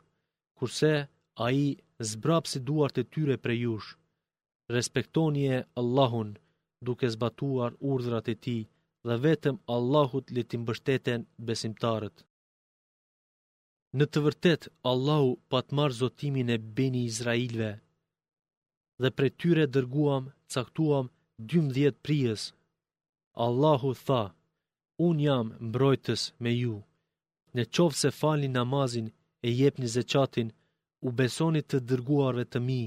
kurse 0.57 0.93
a 1.45 1.47
i 1.63 1.67
zbrap 2.11 2.43
si 2.51 2.59
duar 2.69 2.91
të 2.93 3.01
tyre 3.13 3.35
për 3.43 3.53
jush. 3.63 3.89
Respektoni 4.77 5.43
e 5.55 5.59
Allahun 5.81 6.29
duke 6.87 7.07
zbatuar 7.15 7.71
urdrat 7.91 8.25
e 8.33 8.35
ti 8.43 8.57
dhe 9.07 9.15
vetëm 9.25 9.55
Allahut 9.75 10.25
li 10.35 10.43
të 10.45 10.55
mbështeten 10.61 11.21
besimtarët. 11.47 12.17
Në 13.97 14.05
të 14.11 14.19
vërtet, 14.25 14.61
Allahu 14.91 15.29
pa 15.51 15.59
të 15.63 15.73
marë 15.79 15.97
zotimin 16.01 16.49
e 16.55 16.57
beni 16.77 17.01
Izrailve, 17.11 17.71
dhe 19.01 19.09
pre 19.17 19.27
tyre 19.39 19.65
dërguam, 19.75 20.23
caktuam, 20.53 21.05
12 21.53 21.99
prijes. 22.05 22.41
Allahu 23.45 23.91
tha, 24.05 24.23
unë 25.07 25.23
jam 25.27 25.45
mbrojtës 25.67 26.21
me 26.43 26.51
ju 26.63 26.75
në 27.57 27.63
qovë 27.77 27.95
se 28.01 28.09
falni 28.19 28.47
namazin 28.51 29.09
e 29.47 29.53
jepni 29.61 29.87
zeqatin, 29.95 30.47
u 31.07 31.09
besoni 31.19 31.61
të 31.69 31.79
dërguarve 31.89 32.45
të 32.53 32.59
mi 32.67 32.77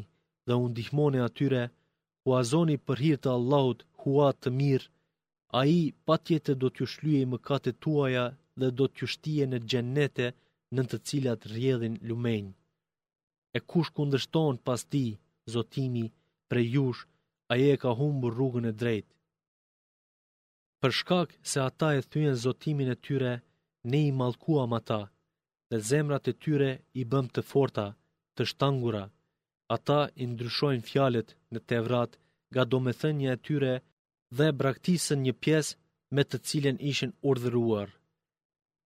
dhe 0.46 0.56
u 0.62 0.68
ndihmoni 0.73 1.20
atyre, 1.28 1.62
u 2.28 2.35
azoni 2.40 2.76
për 2.87 3.02
hirtë 3.04 3.23
të 3.26 3.35
Allahut 3.38 3.85
hua 4.02 4.28
të 4.40 4.50
mirë, 4.58 4.88
a 5.58 5.61
i 5.78 5.80
patjetë 6.08 6.54
do 6.62 6.68
t'ju 6.75 6.87
shlyje 6.94 7.28
më 7.32 7.38
kate 7.49 7.73
tuaja 7.85 8.25
dhe 8.61 8.70
do 8.78 8.87
t'ju 8.94 9.06
shtije 9.14 9.44
në 9.52 9.58
gjennete 9.70 10.26
në 10.76 10.82
të 10.90 10.96
cilat 11.08 11.46
rjedhin 11.52 12.00
lumenjë. 12.08 12.52
E 13.56 13.58
kush 13.70 13.90
kundështon 13.96 14.56
pas 14.66 14.82
ti, 14.92 15.04
zotimi, 15.54 16.06
pre 16.50 16.62
jush, 16.75 17.02
a 17.52 17.54
e 17.73 17.75
ka 17.82 17.90
humbur 18.00 18.32
rrugën 18.37 18.66
e 18.70 18.76
drejtë. 18.80 19.12
Për 20.80 20.92
shkak 20.99 21.28
se 21.50 21.58
ata 21.68 21.88
e 21.99 22.02
thyen 22.11 22.35
zotimin 22.46 22.90
e 22.94 23.00
tyre, 23.06 23.35
ne 23.90 24.00
i 24.08 24.10
malkuam 24.20 24.72
ata, 24.80 25.00
dhe 25.70 25.78
zemrat 25.88 26.24
e 26.32 26.32
tyre 26.42 26.70
i 27.00 27.02
bëm 27.10 27.26
të 27.34 27.40
forta, 27.50 27.86
të 28.36 28.42
shtangura. 28.50 29.04
Ata 29.76 30.00
i 30.22 30.24
ndryshojnë 30.32 30.86
fjalet 30.90 31.28
në 31.52 31.60
tevrat, 31.70 32.12
ga 32.54 32.62
do 32.70 32.78
me 32.84 32.92
thënje 33.00 33.30
e 33.34 33.40
tyre 33.46 33.74
dhe 34.36 34.46
braktisën 34.60 35.18
një 35.26 35.34
pjesë 35.44 35.74
me 36.14 36.22
të 36.26 36.36
cilën 36.48 36.76
ishin 36.90 37.12
urdhëruar. 37.30 37.88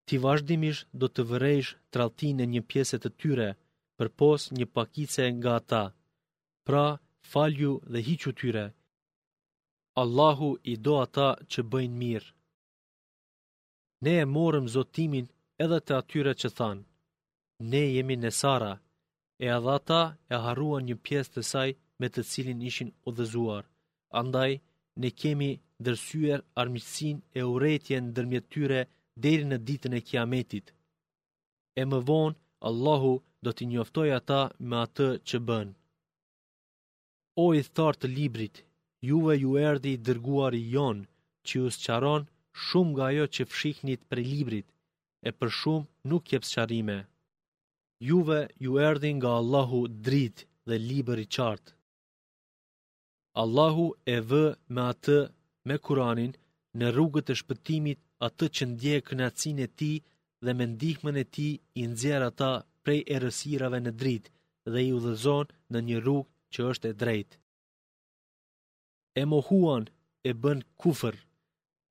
Ti 0.06 0.16
vazhdimish 0.24 0.80
do 1.00 1.06
të 1.12 1.22
vërejsh 1.30 1.70
traltin 1.92 2.36
e 2.44 2.50
një 2.52 2.62
pieset 2.70 3.00
të 3.02 3.10
tyre, 3.20 3.48
për 3.98 4.08
pos 4.18 4.40
një 4.58 4.66
pakice 4.76 5.24
nga 5.38 5.52
ata. 5.60 5.84
Pra, 6.66 6.86
falju 7.30 7.72
dhe 7.92 8.00
hiqu 8.08 8.30
tyre. 8.40 8.66
Allahu 10.02 10.50
i 10.72 10.74
do 10.84 10.94
ata 11.04 11.28
që 11.50 11.60
bëjnë 11.72 11.98
mirë 12.02 12.28
ne 14.04 14.10
e 14.22 14.24
morëm 14.34 14.66
zotimin 14.74 15.26
edhe 15.64 15.78
të 15.88 15.92
atyre 16.00 16.32
që 16.40 16.48
thanë. 16.58 16.84
Ne 17.70 17.80
jemi 17.94 18.16
në 18.24 18.30
Sara, 18.40 18.72
e 19.44 19.46
adha 19.58 19.76
ta 19.90 20.02
e 20.32 20.36
haruan 20.44 20.84
një 20.88 20.96
pjesë 21.08 21.32
të 21.36 21.42
saj 21.50 21.68
me 22.00 22.06
të 22.14 22.20
cilin 22.32 22.60
ishin 22.70 22.92
odhëzuar. 23.12 23.64
Andaj, 24.20 24.52
ne 25.02 25.08
kemi 25.22 25.50
dërsyër 25.88 26.40
armisin 26.62 27.16
e 27.38 27.40
uretjen 27.54 28.04
në 28.06 28.14
dërmjet 28.18 28.46
tyre 28.54 28.78
deri 29.26 29.44
në 29.48 29.58
ditën 29.68 29.94
e 29.98 30.04
kiametit. 30.08 30.66
E 31.80 31.82
më 31.90 31.98
vonë, 32.08 32.36
Allahu 32.68 33.12
do 33.44 33.50
t'i 33.52 33.64
njoftoj 33.70 34.08
ata 34.20 34.40
me 34.68 34.76
atë 34.84 35.08
që 35.28 35.36
bënë. 35.48 35.74
O 37.44 37.44
i 37.60 37.62
thartë 37.76 38.08
librit, 38.16 38.56
juve 39.08 39.34
ju 39.42 39.50
erdi 39.68 39.90
i 39.96 40.02
dërguar 40.06 40.52
i 40.60 40.64
jonë, 40.74 41.04
që 41.46 41.58
së 41.74 41.80
qaronë 41.86 42.26
shumë 42.66 42.90
nga 42.92 43.04
ajo 43.10 43.24
që 43.34 43.42
fshiknit 43.52 44.00
për 44.10 44.18
librit, 44.32 44.68
e 45.28 45.30
për 45.38 45.48
shumë 45.60 45.88
nuk 46.10 46.24
jep 46.32 46.44
sqarime. 46.50 46.98
Juve 48.08 48.40
ju 48.64 48.72
erdhin 48.88 49.16
nga 49.18 49.30
Allahu 49.40 49.80
dritë 50.06 50.46
dhe 50.68 50.76
liber 50.88 51.18
i 51.24 51.26
qartë. 51.36 51.72
Allahu 53.42 53.86
e 54.14 54.16
vë 54.30 54.44
me 54.74 54.82
atë 54.92 55.18
me 55.66 55.76
Kur'anin 55.84 56.32
në 56.78 56.86
rrugët 56.94 57.28
e 57.32 57.38
shpëtimit 57.40 57.98
atë 58.26 58.46
që 58.54 58.64
ndje 58.70 58.94
kënaqësinë 59.06 59.62
e 59.66 59.68
tij 59.78 59.98
dhe 60.44 60.50
me 60.56 60.64
ndihmën 60.72 61.16
e 61.24 61.26
tij 61.34 61.54
i 61.80 61.82
nxjerr 61.90 62.22
ata 62.30 62.50
prej 62.84 63.00
errësirave 63.14 63.78
në 63.82 63.92
dritë 64.00 64.28
dhe 64.72 64.80
i 64.88 64.90
udhëzon 64.98 65.46
në 65.72 65.78
një 65.86 65.96
rrugë 66.02 66.30
që 66.52 66.60
është 66.70 66.88
e 66.90 66.98
drejtë. 67.02 67.36
E 69.22 69.24
mohuan 69.32 69.84
e 70.28 70.30
bën 70.42 70.58
kufër 70.80 71.14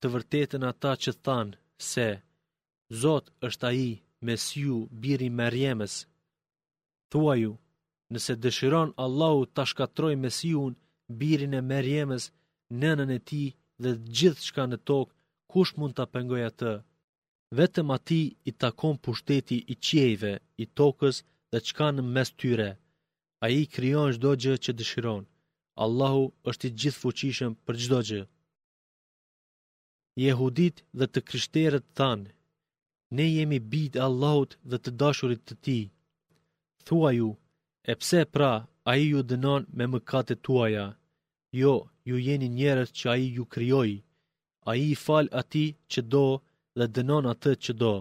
të 0.02 0.10
vërtetën 0.14 0.66
ata 0.72 0.92
që 1.04 1.12
thanë 1.28 1.58
se 1.92 2.08
Zot 3.04 3.26
është 3.48 3.68
aji 3.70 3.92
mes 4.28 4.44
ju 4.62 4.76
biri 5.04 5.28
merjemës. 5.40 5.94
Thua 7.12 7.34
ju, 7.42 7.52
nëse 8.14 8.34
dëshiron 8.44 8.90
Allahu 9.06 9.42
ta 9.56 9.64
shkatroj 9.72 10.16
mes 10.24 10.38
ju 10.52 10.62
birin 11.20 11.54
e 11.60 11.62
merjemës, 11.74 12.24
nënën 12.82 13.12
e 13.18 13.20
ti 13.30 13.44
dhe 13.82 13.92
gjithë 14.18 14.46
shka 14.48 14.64
në 14.70 14.78
tokë, 14.90 15.14
kush 15.52 15.74
mund 15.78 15.94
të 15.98 16.06
pengoj 16.14 16.42
atë? 16.50 16.74
Vetëm 17.58 17.88
ati 17.98 18.22
i 18.50 18.52
takon 18.64 18.96
pushteti 19.06 19.58
i 19.74 19.76
qjejve, 19.86 20.34
i 20.64 20.66
tokës 20.78 21.18
dhe 21.52 21.60
qka 21.68 21.88
në 21.94 22.04
mes 22.16 22.30
tyre. 22.40 22.70
A 23.44 23.46
i 23.62 23.64
kryon 23.74 24.12
shdo 24.18 24.32
gjë 24.44 24.56
që 24.64 24.72
dëshiron. 24.80 25.24
Allahu 25.86 26.24
është 26.50 26.64
i 26.70 26.76
gjithë 26.80 27.02
fuqishëm 27.04 27.52
për 27.66 27.76
gjdo 27.84 28.00
gjë 28.10 28.24
jehudit 30.24 30.76
dhe 31.00 31.06
të 31.16 31.20
krishterët 31.30 31.86
thanë, 32.00 32.32
ne 33.18 33.26
jemi 33.36 33.60
bid 33.74 33.94
Allahut 34.06 34.56
dhe 34.72 34.78
të 34.86 34.92
dashurit 35.02 35.44
të 35.50 35.56
ti. 35.66 35.76
Thua 36.88 37.12
ju, 37.18 37.28
e 37.92 37.94
pse 38.00 38.22
pra 38.34 38.54
a 38.90 38.92
i 39.04 39.06
ju 39.12 39.22
dënon 39.32 39.64
me 39.78 39.86
mëkate 39.94 40.36
tuaja, 40.46 40.86
jo, 41.62 41.74
ju 42.10 42.16
jeni 42.28 42.50
njerës 42.60 42.92
që 42.98 43.06
a 43.14 43.16
i 43.26 43.28
ju 43.38 43.46
kryoj, 43.54 43.92
a 44.70 44.72
i 44.88 45.00
falë 45.06 45.36
ati 45.42 45.66
që 45.92 46.02
do 46.14 46.26
dhe 46.78 46.86
dënon 46.96 47.26
atë 47.34 47.54
që 47.66 47.74
do. 47.82 47.94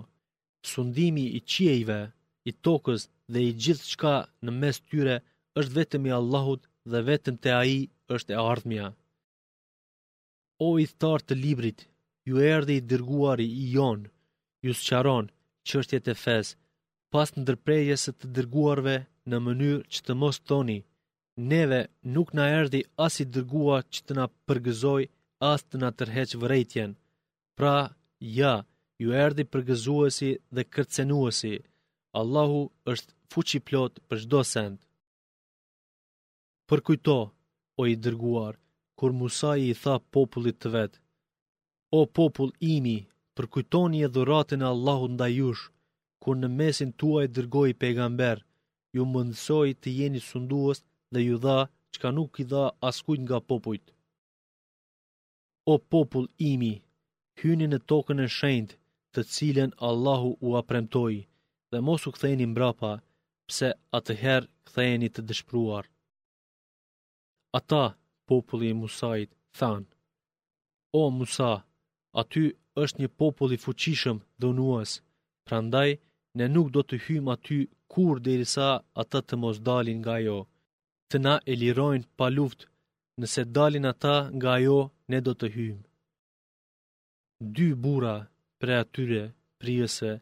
Sundimi 0.71 1.25
i 1.39 1.41
qiejve, 1.53 2.01
i 2.49 2.53
tokës 2.65 3.03
dhe 3.33 3.41
i 3.49 3.51
gjithë 3.63 3.89
shka 3.93 4.17
në 4.45 4.51
mes 4.63 4.77
tyre 4.89 5.17
është 5.59 5.77
vetëm 5.79 6.05
i 6.09 6.15
Allahut 6.21 6.63
dhe 6.91 7.01
vetëm 7.11 7.37
të 7.43 7.51
a 7.61 7.63
i 7.79 7.81
është 8.15 8.33
e 8.35 8.39
ardhmja. 8.53 8.87
O 10.67 10.69
i 10.85 10.87
thartë 11.01 11.29
të 11.29 11.35
librit, 11.45 11.81
ju 12.29 12.35
erdi 12.55 12.75
i 12.79 12.87
dërguari 12.91 13.47
i 13.63 13.65
jon, 13.75 14.01
ju 14.65 14.73
sqaron 14.83 15.27
jetë 15.69 16.11
e 16.15 16.21
fes, 16.25 16.47
pas 17.13 17.29
në 17.35 17.43
dërprejes 17.49 18.03
e 18.11 18.13
të 18.19 18.27
dërguarve 18.37 18.95
në 19.31 19.37
mënyrë 19.47 19.85
që 19.93 20.01
të 20.07 20.13
mos 20.21 20.39
thoni, 20.49 20.79
neve 21.53 21.81
nuk 22.15 22.29
na 22.37 22.45
erdi 22.61 22.81
as 23.07 23.15
i 23.23 23.27
dërgua 23.35 23.79
që 23.93 24.01
të 24.07 24.13
na 24.19 24.27
përgëzoj 24.47 25.03
as 25.53 25.61
të 25.69 25.77
na 25.83 25.91
tërheq 25.99 26.31
vërejtjen. 26.43 26.91
Pra, 27.59 27.77
ja, 28.39 28.55
ju 29.03 29.09
erdi 29.25 29.45
përgëzuesi 29.53 30.31
dhe 30.55 30.63
kërcenuesi. 30.75 31.55
Allahu 32.21 32.61
është 32.93 33.13
fuqi 33.33 33.61
plot 33.69 33.95
për 34.09 34.17
shdo 34.25 34.41
send. 34.55 34.79
Për 36.69 36.81
kujto, 36.87 37.19
o 37.81 37.83
i 37.93 37.97
dërguar, 38.05 38.55
kur 38.99 39.11
Musa 39.21 39.53
i 39.57 39.71
tha 39.83 39.95
popullit 40.15 40.57
të 40.63 40.69
vetë, 40.77 40.99
O 41.93 42.01
popull 42.07 42.51
imi, 42.61 42.95
përkujtoni 43.39 44.01
e 44.07 44.09
dhuratën 44.15 44.61
e 44.63 44.67
Allahut 44.75 45.11
nda 45.13 45.27
jush, 45.39 45.65
kur 46.23 46.35
në 46.39 46.49
mesin 46.61 46.91
tua 47.03 47.21
e 47.25 47.29
dërgoj 47.37 47.69
i 47.71 47.97
ju 48.97 49.05
mëndësoj 49.13 49.71
të 49.81 49.89
jeni 49.99 50.21
sunduës 50.25 50.79
dhe 51.13 51.21
ju 51.27 51.37
dha 51.45 51.59
që 51.93 51.99
ka 52.03 52.11
nuk 52.17 52.41
i 52.43 52.45
dha 52.53 52.65
askujt 52.89 53.21
nga 53.23 53.39
popullit. 53.49 53.87
O 55.73 55.75
popull 55.91 56.27
imi, 56.53 56.75
hyni 57.41 57.67
në 57.71 57.79
tokën 57.91 58.21
e 58.27 58.29
shendë 58.39 58.75
të 59.13 59.21
cilën 59.35 59.71
Allahu 59.89 60.31
u 60.47 60.49
apremtoj, 60.61 61.15
dhe 61.71 61.79
mos 61.87 62.07
u 62.09 62.11
këthejni 62.15 62.47
mbrapa, 62.53 62.93
pse 63.49 63.69
atëherë 63.99 64.51
ktheheni 64.67 65.09
të 65.15 65.21
dëshpruar. 65.29 65.85
Ata, 67.59 67.85
populli 68.29 68.67
i 68.71 68.77
Musait, 68.81 69.31
thanë, 69.59 69.89
O 71.01 71.03
Musa, 71.19 71.53
aty 72.21 72.45
është 72.83 73.01
një 73.03 73.09
popull 73.23 73.55
i 73.57 73.63
fuqishëm 73.65 74.19
dhe 74.41 74.47
unuas, 74.53 74.91
prandaj 75.47 75.89
ne 76.39 76.47
nuk 76.55 76.69
do 76.77 76.83
të 76.87 76.97
hymë 77.07 77.33
aty 77.37 77.59
kur 77.93 78.15
derisa 78.27 78.69
ata 79.03 79.21
të 79.27 79.35
mos 79.43 79.57
dalin 79.69 79.99
nga 80.03 80.17
jo. 80.27 80.39
Të 81.11 81.17
na 81.25 81.35
e 81.51 81.53
lirojnë 81.63 82.09
pa 82.19 82.27
luft, 82.37 82.61
nëse 83.21 83.43
dalin 83.57 83.85
ata 83.93 84.17
nga 84.37 84.53
jo, 84.67 84.79
ne 85.11 85.19
do 85.27 85.33
të 85.41 85.47
hymë. 85.57 85.83
Dy 87.55 87.69
bura 87.83 88.17
pre 88.61 88.73
atyre 88.83 89.23
prijese, 89.61 90.13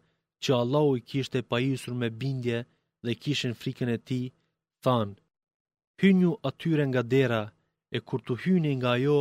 që 0.43 0.51
Allahu 0.63 0.91
i 0.99 1.05
kishte 1.11 1.39
pajisur 1.51 1.95
me 2.01 2.09
bindje 2.21 2.59
dhe 3.05 3.13
kishin 3.23 3.55
frikën 3.61 3.91
e 3.97 3.99
ti, 4.09 4.21
thanë, 4.85 5.15
hynju 6.01 6.33
atyre 6.49 6.85
nga 6.91 7.03
dera, 7.15 7.43
e 7.97 7.99
kur 8.07 8.21
të 8.25 8.33
hyni 8.43 8.73
nga 8.81 8.93
jo, 9.05 9.19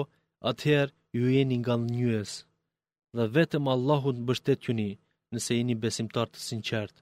atëherë 0.50 0.94
ju 1.16 1.24
jeni 1.36 1.56
nga 1.62 1.76
njësë 1.94 2.38
dhe 3.18 3.26
vetëm 3.38 3.64
Allahut 3.76 4.18
mbështet 4.26 4.62
ju 4.68 4.74
një, 4.80 4.90
nëse 5.34 5.52
jeni 5.58 5.76
besimtar 5.84 6.28
të 6.32 6.40
sinqert. 6.50 6.96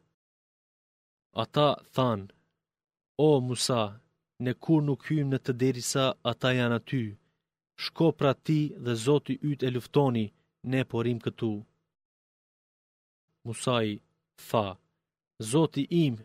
Ata 1.43 1.67
than, 1.95 2.21
o 3.27 3.29
Musa, 3.47 3.81
ne 4.45 4.51
kur 4.63 4.79
nuk 4.87 5.01
hymë 5.09 5.29
në 5.31 5.39
të 5.43 5.53
derisa 5.61 6.05
ata 6.31 6.49
janë 6.59 6.77
aty, 6.81 7.03
shko 7.83 8.07
pra 8.19 8.31
ti 8.45 8.59
dhe 8.85 8.93
zoti 9.05 9.33
ytë 9.49 9.65
e 9.67 9.69
luftoni, 9.75 10.25
ne 10.71 10.79
porim 10.91 11.19
këtu. 11.25 11.53
Musa 13.45 13.77
i 13.91 13.93
tha, 14.47 14.67
zoti 15.51 15.83
im, 16.05 16.15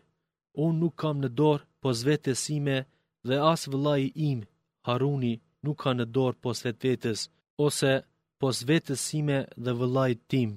unë 0.65 0.77
nuk 0.81 0.95
kam 1.01 1.15
në 1.21 1.29
dorë 1.39 1.67
po 1.81 1.89
vetës 2.07 2.41
dhe 3.27 3.35
as 3.53 3.61
vëllai 3.71 4.03
im, 4.29 4.39
Haruni, 4.87 5.33
nuk 5.65 5.77
ka 5.83 5.91
në 5.95 6.05
dorë 6.15 6.37
po 6.41 6.49
vetës, 6.83 7.19
ose 7.65 7.91
pos 8.41 8.57
vetës 8.69 9.01
sime 9.11 9.37
dhe 9.65 9.71
vëllajt 9.79 10.19
tim, 10.33 10.51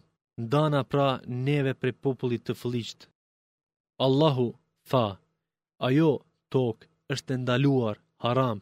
ndana 0.44 0.80
pra 0.92 1.06
neve 1.48 1.72
pre 1.80 1.90
popullit 2.04 2.42
të 2.48 2.54
fëlliqt. 2.62 3.00
Allahu 4.06 4.46
tha, 4.90 5.04
ajo 5.88 6.10
tokë 6.54 6.88
është 7.14 7.32
ndaluar, 7.42 7.96
haram, 8.24 8.58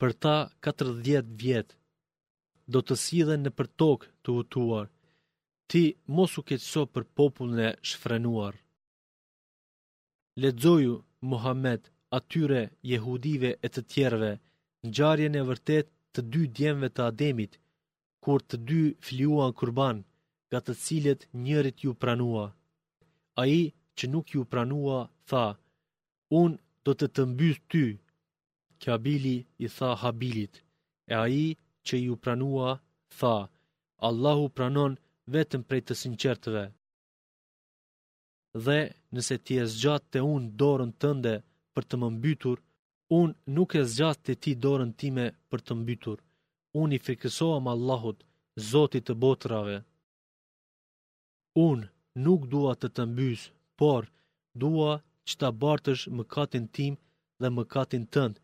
për 0.00 0.10
ta 0.22 0.36
40 0.68 1.34
vjetë, 1.42 1.74
do 2.72 2.78
të 2.86 2.94
sidhen 3.04 3.40
në 3.44 3.50
për 3.58 3.68
tokë 3.82 4.10
të 4.24 4.36
hutuar, 4.36 4.88
ti 5.70 5.82
mos 6.16 6.32
u 6.40 6.42
keqëso 6.48 6.82
për 6.94 7.04
popullën 7.16 7.62
e 7.68 7.70
shfrenuar. 7.88 8.54
Ledzoju, 10.42 10.94
Muhammed, 11.30 11.82
atyre 12.18 12.60
jehudive 12.90 13.50
e 13.66 13.68
të 13.74 13.82
tjerve, 13.92 14.32
në 14.82 14.88
gjarjen 14.96 15.34
e 15.40 15.46
vërtet 15.50 15.86
të 16.12 16.20
dy 16.32 16.42
djemve 16.56 16.88
të 16.94 17.02
Ademit, 17.12 17.52
kur 18.24 18.40
të 18.50 18.56
dy 18.70 18.82
fliuan 19.06 19.52
kurban, 19.60 19.98
ga 20.54 20.58
të 20.66 20.72
cilet 20.84 21.20
njërit 21.44 21.78
ju 21.84 21.92
pranua. 22.02 22.44
A 23.40 23.42
i 23.60 23.60
që 23.96 24.04
nuk 24.12 24.26
ju 24.34 24.42
pranua, 24.52 24.98
tha, 25.28 25.44
unë 26.42 26.60
do 26.84 26.90
të 26.98 27.06
të 27.14 27.22
mbys 27.32 27.58
ty. 27.70 27.84
Kjabili 28.80 29.36
i 29.64 29.66
tha 29.76 29.88
habilit, 30.02 30.54
e 31.12 31.14
a 31.24 31.26
i 31.44 31.46
që 31.86 31.94
ju 32.06 32.14
pranua, 32.24 32.70
tha, 33.18 33.34
Allahu 34.08 34.44
pranon 34.56 34.92
vetëm 35.34 35.62
prej 35.68 35.82
të 35.86 35.94
sinqertëve. 36.02 36.64
Dhe 38.64 38.80
nëse 39.14 39.36
ti 39.44 39.52
e 39.62 39.66
zgjatë 39.74 40.08
të 40.12 40.18
unë 40.34 40.50
dorën 40.60 40.92
tënde 41.02 41.34
për 41.74 41.82
të 41.88 41.94
më 42.00 42.08
mbytur, 42.18 42.56
unë 43.20 43.36
nuk 43.56 43.70
e 43.80 43.82
zgjatë 43.92 44.22
të 44.24 44.32
ti 44.42 44.50
dorën 44.64 44.90
time 45.02 45.26
për 45.50 45.60
të 45.66 45.72
mbytur 45.80 46.18
unë 46.80 46.96
i 46.98 47.02
frikësoam 47.06 47.66
Allahut, 47.76 48.22
Zotit 48.68 49.06
të 49.08 49.14
botrave. 49.20 49.78
Unë 51.66 51.86
nuk 52.24 52.42
dua 52.54 52.74
të 52.80 52.88
të 52.96 53.06
mbys, 53.12 53.44
por 53.80 54.08
dua 54.64 54.92
që 55.28 55.34
të 55.40 55.50
bartësh 55.62 56.04
më 56.16 56.24
katin 56.34 56.66
tim 56.76 56.94
dhe 57.40 57.48
më 57.56 57.62
katin 57.74 58.04
tënd, 58.14 58.34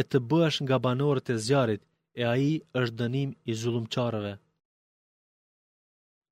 e 0.00 0.02
të 0.10 0.18
bësh 0.30 0.58
nga 0.64 0.76
banorët 0.86 1.28
e 1.34 1.38
zjarit, 1.46 1.82
e 2.20 2.22
aji 2.34 2.54
është 2.80 2.96
dënim 3.00 3.30
i 3.50 3.60
zulumqarëve. 3.60 4.34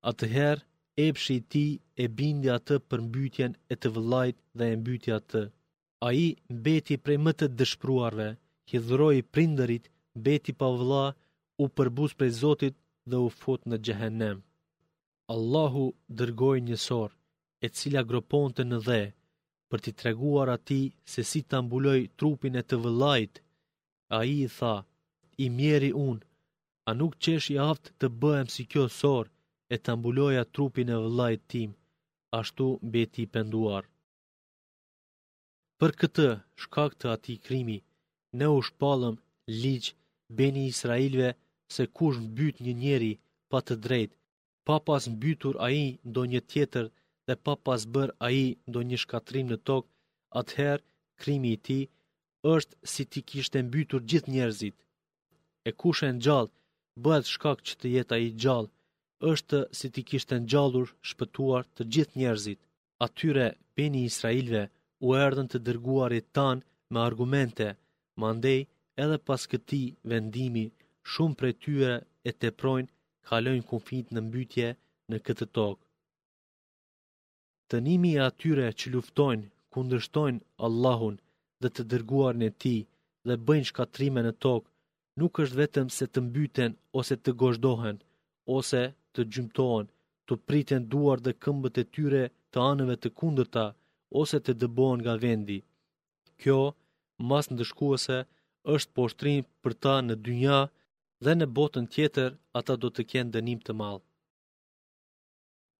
Atëherë, 0.09 0.63
epshi 1.07 1.37
ti 1.51 1.65
e 2.03 2.09
bindi 2.17 2.47
atë 2.57 2.75
për 2.89 2.99
mbytjen 3.07 3.51
e 3.73 3.81
të 3.81 3.87
vëllajt 3.95 4.37
dhe 4.57 4.65
e 4.71 4.75
mbytja 4.81 5.17
të. 5.31 5.41
A 6.07 6.07
i 6.25 6.29
mbeti 6.57 6.95
prej 7.03 7.17
më 7.25 7.31
të 7.39 7.45
dëshpruarve, 7.59 8.29
hidhëroj 8.69 9.17
prinderit, 9.33 9.85
beti 10.25 10.51
pa 10.59 10.67
vëllajt, 10.79 11.17
u 11.61 11.67
përbus 11.77 12.11
prej 12.17 12.31
Zotit 12.43 12.75
dhe 13.09 13.17
u 13.25 13.29
fut 13.41 13.61
në 13.69 13.77
gjehenem. 13.85 14.37
Allahu 15.33 15.85
dërgoj 16.19 16.57
njësor, 16.67 17.09
e 17.65 17.67
cila 17.77 18.01
gropon 18.09 18.49
të 18.53 18.63
në 18.71 18.79
dhe, 18.87 19.01
për 19.69 19.79
t'i 19.83 19.91
treguar 20.01 20.47
ati 20.55 20.81
se 21.13 21.21
si 21.29 21.41
të 21.45 21.57
ambulloj 21.61 21.99
trupin 22.19 22.55
e 22.61 22.63
të 22.69 22.75
vëllajt, 22.83 23.33
a 24.17 24.19
i 24.33 24.37
i 24.45 24.49
tha, 24.57 24.75
i 25.43 25.45
mjeri 25.57 25.91
unë, 26.07 26.25
a 26.89 26.91
nuk 26.99 27.13
qesh 27.23 27.47
i 27.53 27.57
aftë 27.71 27.89
të 27.99 28.07
bëhem 28.21 28.47
si 28.55 28.65
kjo 28.71 28.85
sor, 29.01 29.25
e 29.73 29.75
të 29.77 29.87
ambulloja 29.95 30.43
trupin 30.55 30.89
e 30.89 30.97
vëllajt 31.03 31.41
tim, 31.51 31.69
ashtu 32.39 32.67
beti 32.93 33.19
i 33.25 33.31
penduar. 33.33 33.83
Për 35.79 35.91
këtë, 36.01 36.29
shkak 36.61 36.91
të 36.97 37.05
ati 37.15 37.35
krimi, 37.45 37.79
ne 38.39 38.45
u 38.57 38.59
shpalëm, 38.69 39.15
ligj, 39.61 39.87
beni 40.37 40.67
Israelve, 40.73 41.29
se 41.75 41.83
kush 41.97 42.19
mbyt 42.29 42.55
një 42.65 42.73
njeri 42.83 43.11
pa 43.51 43.57
të 43.67 43.75
drejt, 43.85 44.11
pa 44.67 44.75
pas 44.87 45.03
mbytur 45.13 45.55
a 45.65 45.67
i 45.85 45.85
do 46.15 46.21
një 46.31 46.41
tjetër 46.51 46.85
dhe 47.27 47.35
pa 47.45 47.53
pas 47.65 47.81
bër 47.95 48.09
a 48.25 48.27
i 48.43 48.47
do 48.73 48.79
një 48.89 48.97
shkatrim 49.03 49.47
në 49.49 49.57
tokë, 49.67 49.91
atëherë 50.39 50.85
krimi 51.21 51.49
i 51.55 51.61
ti 51.67 51.79
është 52.55 52.75
si 52.91 53.03
ti 53.11 53.19
kishtë 53.29 53.59
mbytur 53.67 53.99
gjithë 54.09 54.31
njerëzit. 54.35 54.75
E 55.69 55.71
kush 55.81 56.01
e 56.07 56.09
në 56.13 56.21
gjallë, 56.25 56.53
bëhet 57.03 57.25
shkak 57.33 57.59
që 57.67 57.73
të 57.77 57.87
jetë 57.95 58.13
a 58.15 58.17
i 58.25 58.27
gjallë, 58.43 58.71
është 59.31 59.59
si 59.77 59.87
ti 59.93 60.01
kishtë 60.09 60.33
në 60.39 60.49
gjallur 60.51 60.87
shpëtuar 61.09 61.63
të 61.75 61.81
gjithë 61.93 62.15
njerëzit. 62.21 62.61
Atyre, 63.05 63.47
beni 63.75 64.01
Israelve, 64.09 64.63
u 65.05 65.07
erdhen 65.25 65.47
të 65.49 65.57
dërguarit 65.67 66.27
tanë 66.37 66.63
me 66.91 66.99
argumente, 67.07 67.67
mandej 68.21 68.59
edhe 69.03 69.17
pas 69.27 69.41
këti 69.51 69.81
vendimi 70.11 70.65
shumë 71.11 71.35
prej 71.39 71.53
tyre 71.63 71.93
e 72.27 72.31
të 72.41 72.49
projnë 72.61 72.91
kalojnë 73.29 73.65
konfit 73.71 74.11
në 74.13 74.21
mbytje 74.27 74.69
në 75.11 75.17
këtë 75.27 75.47
tokë. 75.57 75.83
Të 77.69 77.77
nimi 77.87 78.11
e 78.17 78.21
atyre 78.29 78.67
që 78.81 78.91
luftojnë, 78.93 79.47
kundërshtojnë 79.75 80.43
Allahun 80.67 81.17
dhe 81.63 81.69
të 81.71 81.81
dërguar 81.93 82.35
në 82.39 82.49
ti 82.63 82.75
dhe 83.27 83.37
bëjnë 83.47 83.69
shkatrime 83.71 84.21
në 84.25 84.33
tokë, 84.45 84.69
nuk 85.21 85.39
është 85.43 85.59
vetëm 85.61 85.87
se 85.97 86.05
të 86.09 86.19
mbyten 86.27 86.71
ose 87.01 87.15
të 87.23 87.31
goshtohen, 87.41 87.97
ose 88.57 88.81
të 89.13 89.21
gjymtohen, 89.33 89.87
të 90.27 90.33
priten 90.47 90.83
duar 90.93 91.19
dhe 91.25 91.33
këmbët 91.43 91.79
e 91.81 91.85
tyre 91.95 92.23
të 92.51 92.59
anëve 92.71 92.95
të 93.03 93.09
kundëta, 93.19 93.65
ose 94.21 94.37
të 94.45 94.51
dëbohen 94.61 95.03
nga 95.03 95.15
vendi. 95.23 95.59
Kjo, 96.41 96.59
mas 97.29 97.45
në 97.49 97.57
dëshkuese, 97.61 98.17
është 98.75 98.93
poshtrin 98.97 99.41
për 99.63 99.73
ta 99.83 99.95
në 100.05 100.15
dynja, 100.25 100.59
dhe 101.25 101.33
në 101.39 101.47
botën 101.57 101.85
tjetër 101.93 102.29
ata 102.59 102.73
do 102.83 102.89
të 102.95 103.03
kenë 103.11 103.33
dënim 103.35 103.59
të 103.65 103.73
madh. 103.81 104.03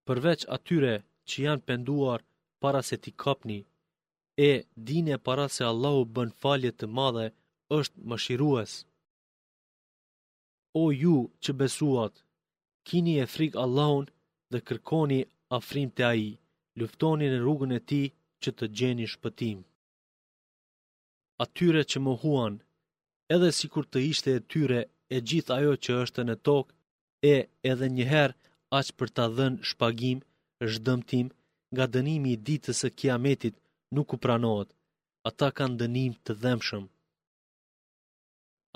Përveç 0.06 0.40
atyre 0.56 0.94
që 1.28 1.36
janë 1.46 1.64
penduar 1.68 2.20
para 2.62 2.80
se 2.88 2.96
ti 3.04 3.10
kapni, 3.22 3.60
e 4.48 4.50
dine 4.88 5.14
para 5.26 5.46
se 5.54 5.62
Allahu 5.72 6.02
bën 6.14 6.30
falje 6.42 6.70
të 6.74 6.86
madhe 6.98 7.26
është 7.78 7.96
më 8.08 8.16
shirues. 8.24 8.72
O 10.82 10.84
ju 11.02 11.16
që 11.42 11.50
besuat, 11.60 12.14
kini 12.86 13.14
e 13.22 13.26
frik 13.34 13.54
Allahun 13.64 14.06
dhe 14.52 14.58
kërkoni 14.68 15.20
afrim 15.58 15.88
të 15.96 16.02
aji, 16.12 16.32
luftoni 16.78 17.26
në 17.30 17.38
rrugën 17.42 17.72
e 17.78 17.80
ti 17.90 18.02
që 18.42 18.50
të 18.58 18.64
gjeni 18.78 19.06
shpëtim. 19.14 19.58
Atyre 21.44 21.82
që 21.90 21.98
më 22.04 22.12
huan, 22.22 22.54
edhe 23.34 23.48
si 23.58 23.66
kur 23.72 23.84
të 23.88 23.98
ishte 24.10 24.30
e 24.38 24.44
tyre 24.52 24.80
e 25.12 25.18
gjithë 25.30 25.52
ajo 25.58 25.72
që 25.84 25.90
është 26.04 26.22
në 26.26 26.34
tokë, 26.46 26.72
e 27.34 27.36
edhe 27.70 27.88
njëherë 27.96 28.36
aqë 28.78 28.92
për 28.98 29.08
të 29.16 29.24
dhenë 29.36 29.64
shpagim, 29.70 30.18
shdëmtim, 30.72 31.26
nga 31.74 31.84
dënimi 31.94 32.30
i 32.34 32.40
ditës 32.48 32.80
e 32.88 32.90
kiametit 32.98 33.54
nuk 33.94 34.08
u 34.14 34.16
pranohet. 34.24 34.70
Ata 35.28 35.48
kanë 35.56 35.78
dënim 35.82 36.12
të 36.24 36.32
dhemshëm. 36.42 36.84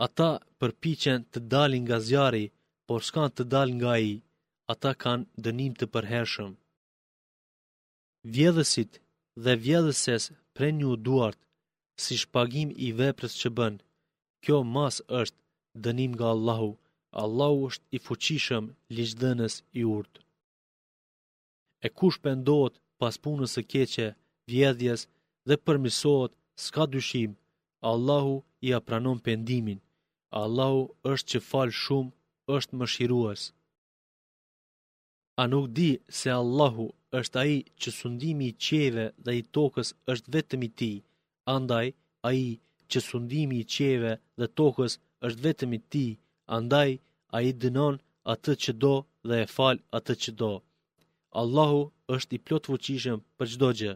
Ata 0.06 0.30
përpichen 0.58 1.20
të 1.32 1.38
dalin 1.52 1.82
nga 1.86 1.98
zjari, 2.08 2.46
por 2.86 3.00
s'kan 3.08 3.30
të 3.34 3.42
dalin 3.52 3.78
nga 3.80 3.94
i. 4.10 4.14
Ata 4.72 4.90
kanë 5.02 5.28
dënim 5.44 5.72
të 5.78 5.84
përhershëm. 5.92 6.52
Vjedhësit 8.34 8.92
dhe 9.44 9.52
vjedhëses 9.64 10.24
pre 10.54 10.68
një 10.78 10.94
duart, 11.06 11.40
si 12.02 12.14
shpagim 12.22 12.68
i 12.86 12.88
veprës 13.00 13.34
që 13.40 13.48
bënë, 13.58 13.82
kjo 14.44 14.58
mas 14.74 14.96
është 15.20 15.38
dënim 15.84 16.10
nga 16.16 16.26
Allahu. 16.36 16.70
Allahu 17.24 17.58
është 17.70 17.86
i 17.96 17.98
fuqishëm, 18.06 18.64
liçdhënës 18.96 19.54
i 19.80 19.82
urt. 19.98 20.14
E 21.86 21.88
kush 21.98 22.18
pendohet 22.24 22.74
pas 23.00 23.14
punës 23.24 23.50
së 23.56 23.62
keqe, 23.72 24.06
vjedhjes 24.50 25.00
dhe 25.48 25.54
përmirësohet, 25.64 26.32
s'ka 26.64 26.84
dyshim, 26.92 27.30
Allahu 27.90 28.34
i 28.40 28.44
ia 28.70 28.78
pranon 28.86 29.18
pendimin. 29.26 29.78
Allahu 30.42 30.82
është 31.12 31.28
që 31.30 31.38
falë 31.50 31.76
shumë, 31.82 32.14
është 32.56 32.74
më 32.78 32.86
shiruës. 32.94 33.42
A 35.40 35.42
nuk 35.52 35.66
di 35.78 35.90
se 36.18 36.30
Allahu 36.42 36.86
është 37.18 37.36
aji 37.42 37.58
që 37.80 37.88
sundimi 38.00 38.44
i 38.48 38.56
qeve 38.66 39.04
dhe 39.24 39.32
i 39.40 39.42
tokës 39.56 39.88
është 40.12 40.30
vetëm 40.34 40.60
i 40.68 40.70
ti, 40.78 40.92
andaj 41.56 41.86
aji 42.28 42.50
që 42.90 42.98
sundimi 43.08 43.56
i 43.62 43.68
qeve 43.74 44.12
dhe 44.38 44.46
tokës 44.58 44.92
është 45.26 45.42
vetëm 45.46 45.72
i 45.78 45.80
ti, 45.92 46.04
andaj 46.56 46.90
a 47.36 47.42
i 47.48 47.52
dënon 47.62 47.94
atë 48.32 48.52
që 48.62 48.72
do 48.82 48.94
dhe 49.28 49.36
e 49.44 49.50
fal 49.56 49.76
atë 49.98 50.14
që 50.22 50.30
do. 50.40 50.52
Allahu 51.40 51.82
është 52.14 52.32
i 52.36 52.42
plot 52.46 52.64
fuqishëm 52.70 53.18
për 53.38 53.46
qdo 53.54 53.70
gjë. 53.80 53.94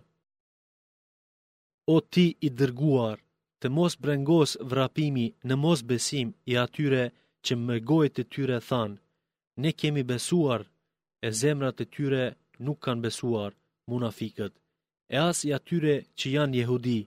O 1.95 1.97
ti 2.13 2.27
i 2.47 2.49
dërguar, 2.61 3.17
të 3.61 3.67
mos 3.77 3.95
brengos 4.05 4.51
vrapimi 4.71 5.27
në 5.49 5.55
mos 5.65 5.81
besim 5.91 6.29
i 6.51 6.53
atyre 6.65 7.03
që 7.45 7.53
më 7.67 7.77
gojt 7.91 8.15
e 8.23 8.25
tyre 8.35 8.59
than, 8.69 8.91
ne 9.63 9.71
kemi 9.81 10.03
besuar 10.13 10.61
e 11.27 11.29
zemrat 11.41 11.77
e 11.85 11.87
tyre 11.95 12.25
nuk 12.65 12.79
kanë 12.85 13.03
besuar, 13.07 13.53
munafikët. 13.91 14.53
E 15.15 15.17
as 15.31 15.39
i 15.49 15.51
atyre 15.59 15.95
që 16.19 16.27
janë 16.37 16.57
jehudi, 16.61 17.01